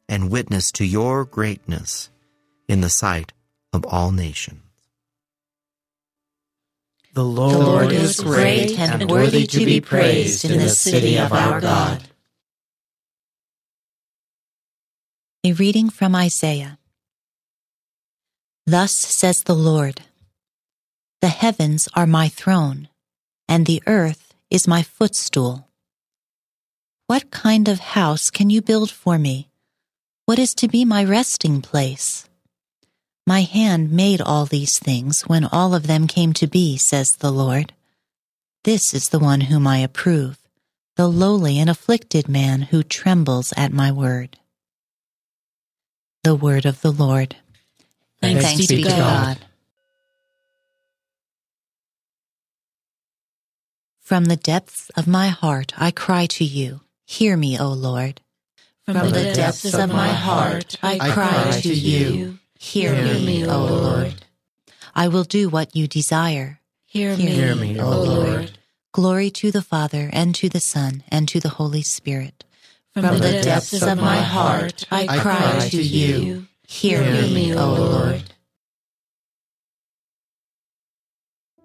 and 0.08 0.30
witness 0.30 0.72
to 0.74 0.86
your 0.86 1.26
greatness 1.26 2.12
in 2.68 2.82
the 2.82 2.90
sight 2.90 3.34
of 3.74 3.84
all 3.88 4.12
nations. 4.12 4.62
The 7.16 7.26
Lord, 7.26 7.54
the 7.54 7.58
Lord 7.58 7.92
is 7.92 8.20
great 8.20 8.78
and 8.78 9.10
worthy 9.10 9.48
to 9.48 9.66
be 9.66 9.82
praised 9.82 10.46
in 10.46 10.60
the 10.60 10.70
city 10.70 11.18
of 11.18 11.34
our 11.34 11.60
God. 11.60 12.08
A 15.46 15.54
reading 15.54 15.90
from 15.90 16.16
Isaiah. 16.16 16.80
Thus 18.68 18.94
says 18.94 19.44
the 19.44 19.56
Lord 19.56 20.02
The 21.22 21.30
heavens 21.30 21.88
are 21.94 22.06
my 22.06 22.28
throne, 22.28 22.90
and 23.48 23.66
the 23.66 23.82
earth 23.88 24.34
is 24.50 24.68
my 24.68 24.84
footstool. 24.84 25.70
What 27.08 27.32
kind 27.32 27.70
of 27.70 27.80
house 27.80 28.30
can 28.30 28.50
you 28.50 28.62
build 28.62 28.92
for 28.92 29.18
me? 29.18 29.48
What 30.26 30.40
is 30.40 30.54
to 30.56 30.68
be 30.68 30.84
my 30.84 31.06
resting 31.06 31.62
place? 31.62 32.28
My 33.26 33.44
hand 33.44 33.94
made 33.94 34.20
all 34.20 34.46
these 34.46 34.78
things 34.78 35.22
when 35.22 35.46
all 35.46 35.74
of 35.74 35.88
them 35.88 36.06
came 36.08 36.34
to 36.34 36.48
be, 36.48 36.76
says 36.76 37.12
the 37.18 37.32
Lord. 37.32 37.72
This 38.66 38.94
is 38.94 39.08
the 39.08 39.20
one 39.20 39.48
whom 39.48 39.68
I 39.68 39.78
approve, 39.78 40.38
the 40.98 41.08
lowly 41.08 41.60
and 41.60 41.70
afflicted 41.70 42.28
man 42.28 42.64
who 42.64 42.84
trembles 42.84 43.54
at 43.56 43.72
my 43.72 43.90
word. 43.90 44.39
The 46.24 46.36
word 46.36 46.66
of 46.66 46.82
the 46.82 46.92
Lord. 46.92 47.38
Thanks, 48.22 48.44
Thanks 48.44 48.68
be 48.68 48.84
to 48.84 48.90
God. 48.90 48.98
God. 48.98 49.46
From 54.02 54.26
the 54.26 54.36
depths 54.36 54.90
of 54.98 55.08
my 55.08 55.30
heart 55.30 55.72
I 55.78 55.92
cry 55.92 56.26
to 56.26 56.44
you. 56.44 56.82
Hear 57.06 57.38
me, 57.38 57.58
O 57.58 57.70
Lord. 57.70 58.20
From, 58.84 58.98
From 58.98 59.10
the, 59.10 59.20
the 59.20 59.24
depths, 59.34 59.62
depths 59.62 59.78
of 59.78 59.90
my 59.90 60.10
heart 60.10 60.78
I, 60.82 60.96
I 60.96 61.12
cry, 61.12 61.30
cry 61.30 61.60
to 61.62 61.74
you. 61.74 62.40
Hear, 62.58 62.96
Hear 62.96 63.20
me, 63.20 63.46
O 63.46 63.66
Lord. 63.66 64.16
I 64.94 65.08
will 65.08 65.24
do 65.24 65.48
what 65.48 65.76
you 65.76 65.88
desire. 65.88 66.60
Hear, 66.86 67.16
Hear 67.16 67.56
me, 67.56 67.74
me, 67.74 67.80
O 67.80 67.90
Lord. 67.90 68.58
Glory 68.92 69.30
to 69.30 69.52
the 69.52 69.62
Father, 69.62 70.10
and 70.12 70.36
to 70.36 70.50
the 70.50 70.60
Son, 70.60 71.04
and 71.10 71.30
to 71.30 71.40
the 71.40 71.50
Holy 71.50 71.84
Spirit. 71.84 72.44
From, 73.02 73.18
the 73.18 73.41
depths 73.41 73.82
of 73.82 73.97
my 73.97 74.18
heart 74.18 74.86
I 74.91 75.20
cry 75.20 75.70
to 75.70 75.82
you. 75.82 76.47
Hear 76.68 77.02
me, 77.02 77.56
O 77.56 77.74
Lord. 77.74 78.24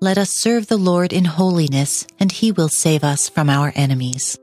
Let 0.01 0.19
us 0.19 0.31
serve 0.31 0.67
the 0.67 0.77
Lord 0.77 1.13
in 1.13 1.25
holiness, 1.25 2.07
and 2.21 2.31
he 2.31 2.53
will 2.53 2.69
save 2.69 3.05
us 3.05 3.29
from 3.29 3.49
our 3.49 3.73
enemies. 3.75 4.39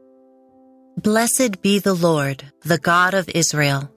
Blessed 0.97 1.61
be 1.61 1.79
the 1.79 1.93
Lord, 1.93 2.43
the 2.63 2.77
God 2.77 3.13
of 3.13 3.29
Israel. 3.29 3.91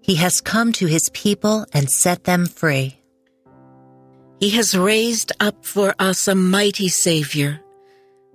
He 0.00 0.16
has 0.16 0.40
come 0.40 0.72
to 0.72 0.86
his 0.86 1.08
people 1.12 1.66
and 1.72 1.88
set 1.88 2.24
them 2.24 2.46
free. 2.46 2.98
He 4.40 4.50
has 4.50 4.76
raised 4.76 5.32
up 5.38 5.64
for 5.64 5.94
us 5.98 6.26
a 6.26 6.34
mighty 6.34 6.88
Savior, 6.88 7.60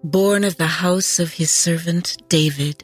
born 0.03 0.43
of 0.45 0.55
the 0.55 0.67
house 0.67 1.19
of 1.19 1.33
his 1.33 1.51
servant 1.51 2.17
David. 2.29 2.83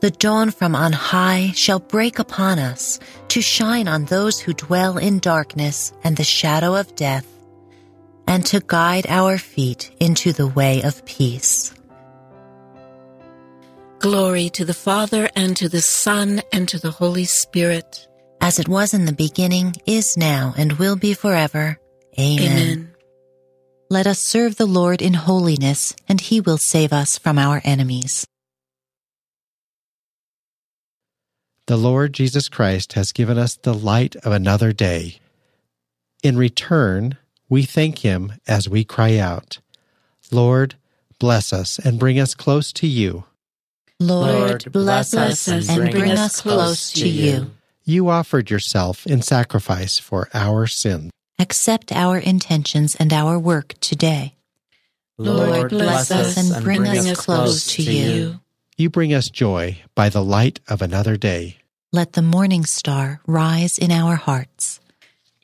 the 0.00 0.10
dawn 0.10 0.50
from 0.50 0.74
on 0.74 0.92
high 0.92 1.52
shall 1.54 1.78
break 1.78 2.18
upon 2.18 2.58
us 2.58 2.98
to 3.28 3.40
shine 3.40 3.88
on 3.88 4.04
those 4.06 4.40
who 4.40 4.52
dwell 4.54 4.98
in 4.98 5.18
darkness 5.18 5.92
and 6.04 6.16
the 6.16 6.24
shadow 6.24 6.74
of 6.74 6.94
death 6.94 7.26
and 8.30 8.46
to 8.46 8.62
guide 8.64 9.06
our 9.08 9.38
feet 9.38 9.90
into 9.98 10.32
the 10.32 10.46
way 10.46 10.82
of 10.82 11.04
peace. 11.04 11.74
Glory 13.98 14.48
to 14.50 14.64
the 14.64 14.72
Father, 14.72 15.28
and 15.34 15.56
to 15.56 15.68
the 15.68 15.82
Son, 15.82 16.40
and 16.52 16.68
to 16.68 16.78
the 16.78 16.92
Holy 16.92 17.24
Spirit. 17.24 18.06
As 18.40 18.60
it 18.60 18.68
was 18.68 18.94
in 18.94 19.04
the 19.04 19.12
beginning, 19.12 19.74
is 19.84 20.16
now, 20.16 20.54
and 20.56 20.78
will 20.78 20.96
be 20.96 21.12
forever. 21.12 21.78
Amen. 22.18 22.46
Amen. 22.46 22.94
Let 23.90 24.06
us 24.06 24.20
serve 24.20 24.56
the 24.56 24.64
Lord 24.64 25.02
in 25.02 25.14
holiness, 25.14 25.92
and 26.08 26.20
he 26.20 26.40
will 26.40 26.56
save 26.56 26.92
us 26.92 27.18
from 27.18 27.36
our 27.36 27.60
enemies. 27.64 28.24
The 31.70 31.76
Lord 31.76 32.12
Jesus 32.12 32.48
Christ 32.48 32.94
has 32.94 33.12
given 33.12 33.38
us 33.38 33.54
the 33.54 33.72
light 33.72 34.16
of 34.24 34.32
another 34.32 34.72
day. 34.72 35.20
In 36.20 36.36
return, 36.36 37.16
we 37.48 37.62
thank 37.62 37.98
Him 37.98 38.32
as 38.44 38.68
we 38.68 38.82
cry 38.82 39.18
out, 39.18 39.60
Lord, 40.32 40.74
bless 41.20 41.52
us 41.52 41.78
and 41.78 41.96
bring 41.96 42.18
us 42.18 42.34
close 42.34 42.72
to 42.72 42.88
you. 42.88 43.22
Lord, 44.00 44.72
bless 44.72 45.14
us 45.14 45.46
and 45.46 45.92
bring 45.92 46.10
us 46.10 46.40
close 46.40 46.90
to 46.94 47.08
you. 47.08 47.52
You 47.84 48.08
offered 48.08 48.50
yourself 48.50 49.06
in 49.06 49.22
sacrifice 49.22 49.96
for 49.96 50.28
our 50.34 50.66
sins. 50.66 51.12
Accept 51.38 51.92
our 51.92 52.18
intentions 52.18 52.96
and 52.96 53.12
our 53.12 53.38
work 53.38 53.74
today. 53.78 54.34
Lord, 55.18 55.70
bless 55.70 56.10
us 56.10 56.36
and 56.36 56.64
bring 56.64 56.84
us 56.84 57.24
close 57.24 57.64
to 57.74 57.82
you. 57.84 58.40
You 58.76 58.90
bring 58.90 59.14
us 59.14 59.30
joy 59.30 59.78
by 59.94 60.08
the 60.08 60.24
light 60.24 60.58
of 60.66 60.82
another 60.82 61.16
day. 61.16 61.58
Let 61.92 62.12
the 62.12 62.22
morning 62.22 62.64
star 62.64 63.20
rise 63.26 63.76
in 63.76 63.90
our 63.90 64.14
hearts. 64.14 64.78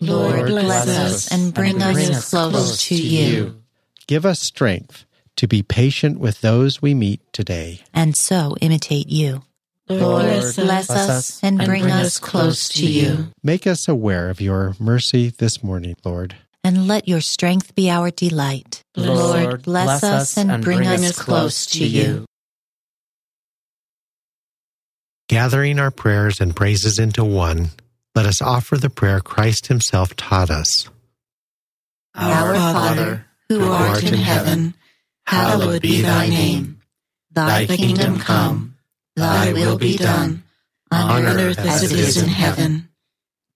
Lord, 0.00 0.46
bless 0.46 0.86
us 0.86 1.32
and 1.32 1.52
bring, 1.52 1.82
and 1.82 1.92
bring 1.92 2.14
us 2.14 2.30
close, 2.30 2.52
close 2.52 2.86
to 2.86 2.94
you. 2.94 3.62
Give 4.06 4.24
us 4.24 4.38
strength 4.42 5.06
to 5.34 5.48
be 5.48 5.64
patient 5.64 6.20
with 6.20 6.42
those 6.42 6.80
we 6.80 6.94
meet 6.94 7.20
today. 7.32 7.80
And 7.92 8.16
so 8.16 8.54
imitate 8.60 9.08
you. 9.08 9.42
Lord, 9.88 10.22
bless, 10.22 10.56
bless 10.56 10.90
us 10.90 11.42
and 11.42 11.56
bring, 11.56 11.82
bring 11.82 11.92
us 11.92 12.20
close 12.20 12.68
to 12.68 12.86
you. 12.86 13.32
Make 13.42 13.66
us 13.66 13.88
aware 13.88 14.30
of 14.30 14.40
your 14.40 14.76
mercy 14.78 15.30
this 15.30 15.64
morning, 15.64 15.96
Lord. 16.04 16.36
And 16.62 16.86
let 16.86 17.08
your 17.08 17.20
strength 17.20 17.74
be 17.74 17.90
our 17.90 18.12
delight. 18.12 18.84
Lord, 18.96 19.62
bless, 19.62 20.00
bless 20.00 20.04
us 20.04 20.36
and 20.36 20.62
bring, 20.62 20.78
bring 20.78 20.88
us 20.90 21.18
close 21.18 21.66
to 21.66 21.84
you. 21.84 22.24
Gathering 25.36 25.78
our 25.78 25.90
prayers 25.90 26.40
and 26.40 26.56
praises 26.56 26.98
into 26.98 27.22
one, 27.22 27.68
let 28.14 28.24
us 28.24 28.40
offer 28.40 28.78
the 28.78 28.88
prayer 28.88 29.20
Christ 29.20 29.66
Himself 29.66 30.16
taught 30.16 30.48
us. 30.48 30.88
Our 32.14 32.54
Father, 32.54 33.26
who 33.50 33.70
art 33.70 34.02
in 34.02 34.14
heaven, 34.14 34.72
hallowed 35.26 35.82
be 35.82 36.00
thy 36.00 36.30
name. 36.30 36.80
Thy 37.32 37.66
kingdom 37.66 38.18
come, 38.18 38.78
thy 39.14 39.52
will 39.52 39.76
be 39.76 39.98
done, 39.98 40.42
on 40.90 41.26
earth 41.26 41.58
as 41.58 41.82
it 41.82 41.92
is 41.92 42.16
in 42.16 42.30
heaven. 42.30 42.88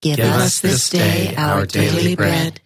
Give 0.03 0.21
us 0.21 0.61
this 0.61 0.91
day 0.91 1.35
our 1.35 1.65
daily 1.65 2.15
bread, 2.15 2.61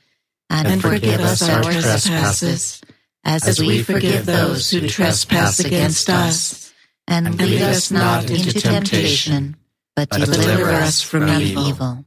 and 0.51 0.83
forgive 0.83 1.21
us 1.21 1.41
our 1.41 1.62
trespasses, 1.62 2.81
as 3.23 3.61
we 3.61 3.85
forgive 3.85 4.27
those 4.27 4.73
who 4.73 4.89
trespass 4.89 5.61
against 5.61 6.11
us. 6.11 6.64
And 7.07 7.38
lead 7.38 7.62
us 7.62 7.90
not 7.90 8.30
into 8.30 8.52
temptation 8.61 9.57
but 9.96 10.11
deliver 10.11 10.70
us 10.70 11.02
from 11.02 11.28
evil. 11.28 12.05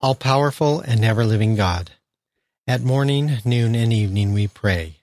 all 0.00 0.14
powerful 0.14 0.80
and 0.80 1.04
ever 1.04 1.24
living 1.24 1.56
God. 1.56 1.90
At 2.68 2.82
morning, 2.82 3.38
noon, 3.44 3.74
and 3.74 3.92
evening 3.92 4.32
we 4.32 4.46
pray. 4.46 4.96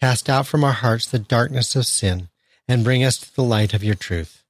Cast 0.00 0.30
out 0.30 0.46
from 0.46 0.64
our 0.64 0.72
hearts 0.72 1.06
the 1.06 1.18
darkness 1.18 1.76
of 1.76 1.86
sin 1.86 2.28
and 2.66 2.84
bring 2.84 3.04
us 3.04 3.18
to 3.18 3.34
the 3.34 3.42
light 3.42 3.74
of 3.74 3.84
your 3.84 3.94
truth. 3.94 4.42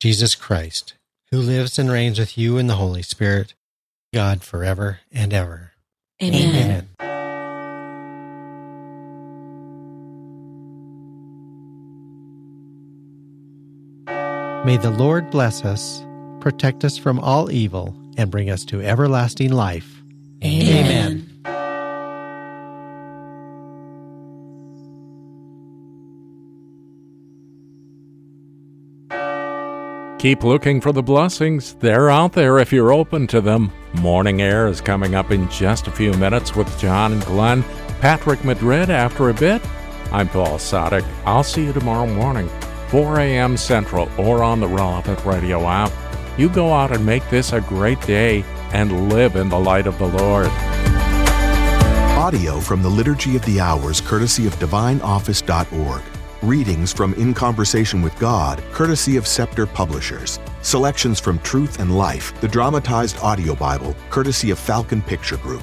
Jesus 0.00 0.34
Christ, 0.34 0.94
who 1.30 1.38
lives 1.38 1.78
and 1.78 1.90
reigns 1.90 2.18
with 2.18 2.36
you 2.36 2.58
in 2.58 2.66
the 2.66 2.76
Holy 2.76 3.02
Spirit, 3.02 3.54
God 4.12 4.42
forever 4.42 5.00
and 5.10 5.32
ever. 5.32 5.72
Amen. 6.22 6.88
Amen. 7.00 7.11
May 14.64 14.76
the 14.76 14.90
Lord 14.90 15.28
bless 15.30 15.64
us, 15.64 16.06
protect 16.38 16.84
us 16.84 16.96
from 16.96 17.18
all 17.18 17.50
evil, 17.50 17.96
and 18.16 18.30
bring 18.30 18.48
us 18.48 18.64
to 18.66 18.80
everlasting 18.80 19.50
life. 19.52 20.02
Amen. 20.44 21.28
Keep 30.20 30.44
looking 30.44 30.80
for 30.80 30.92
the 30.92 31.02
blessings. 31.02 31.74
They're 31.80 32.08
out 32.08 32.34
there 32.34 32.60
if 32.60 32.72
you're 32.72 32.92
open 32.92 33.26
to 33.26 33.40
them. 33.40 33.72
Morning 33.94 34.40
Air 34.40 34.68
is 34.68 34.80
coming 34.80 35.16
up 35.16 35.32
in 35.32 35.50
just 35.50 35.88
a 35.88 35.90
few 35.90 36.12
minutes 36.12 36.54
with 36.54 36.78
John 36.78 37.12
and 37.12 37.24
Glenn. 37.24 37.64
Patrick 38.00 38.44
Madrid 38.44 38.90
after 38.90 39.28
a 39.28 39.34
bit. 39.34 39.60
I'm 40.12 40.28
Paul 40.28 40.58
Sadek. 40.58 41.04
I'll 41.24 41.42
see 41.42 41.64
you 41.64 41.72
tomorrow 41.72 42.06
morning, 42.06 42.48
4 42.92 43.20
a.m. 43.20 43.56
Central, 43.56 44.06
or 44.18 44.42
on 44.44 44.60
the 44.60 44.68
relevant 44.68 45.24
radio 45.24 45.66
app. 45.66 45.90
You 46.36 46.50
go 46.50 46.74
out 46.74 46.92
and 46.92 47.06
make 47.06 47.26
this 47.30 47.54
a 47.54 47.62
great 47.62 47.98
day 48.02 48.44
and 48.74 49.08
live 49.08 49.34
in 49.34 49.48
the 49.48 49.58
light 49.58 49.86
of 49.86 49.96
the 49.98 50.08
Lord. 50.08 50.48
Audio 52.18 52.60
from 52.60 52.82
the 52.82 52.90
Liturgy 52.90 53.34
of 53.34 53.42
the 53.46 53.60
Hours, 53.60 54.02
courtesy 54.02 54.46
of 54.46 54.54
DivineOffice.org. 54.56 56.02
Readings 56.42 56.92
from 56.92 57.14
In 57.14 57.32
Conversation 57.32 58.02
with 58.02 58.14
God, 58.18 58.62
courtesy 58.72 59.16
of 59.16 59.26
Scepter 59.26 59.66
Publishers. 59.66 60.38
Selections 60.60 61.18
from 61.18 61.38
Truth 61.38 61.80
and 61.80 61.96
Life, 61.96 62.38
the 62.42 62.48
dramatized 62.48 63.16
audio 63.20 63.54
Bible, 63.54 63.96
courtesy 64.10 64.50
of 64.50 64.58
Falcon 64.58 65.00
Picture 65.00 65.38
Group. 65.38 65.62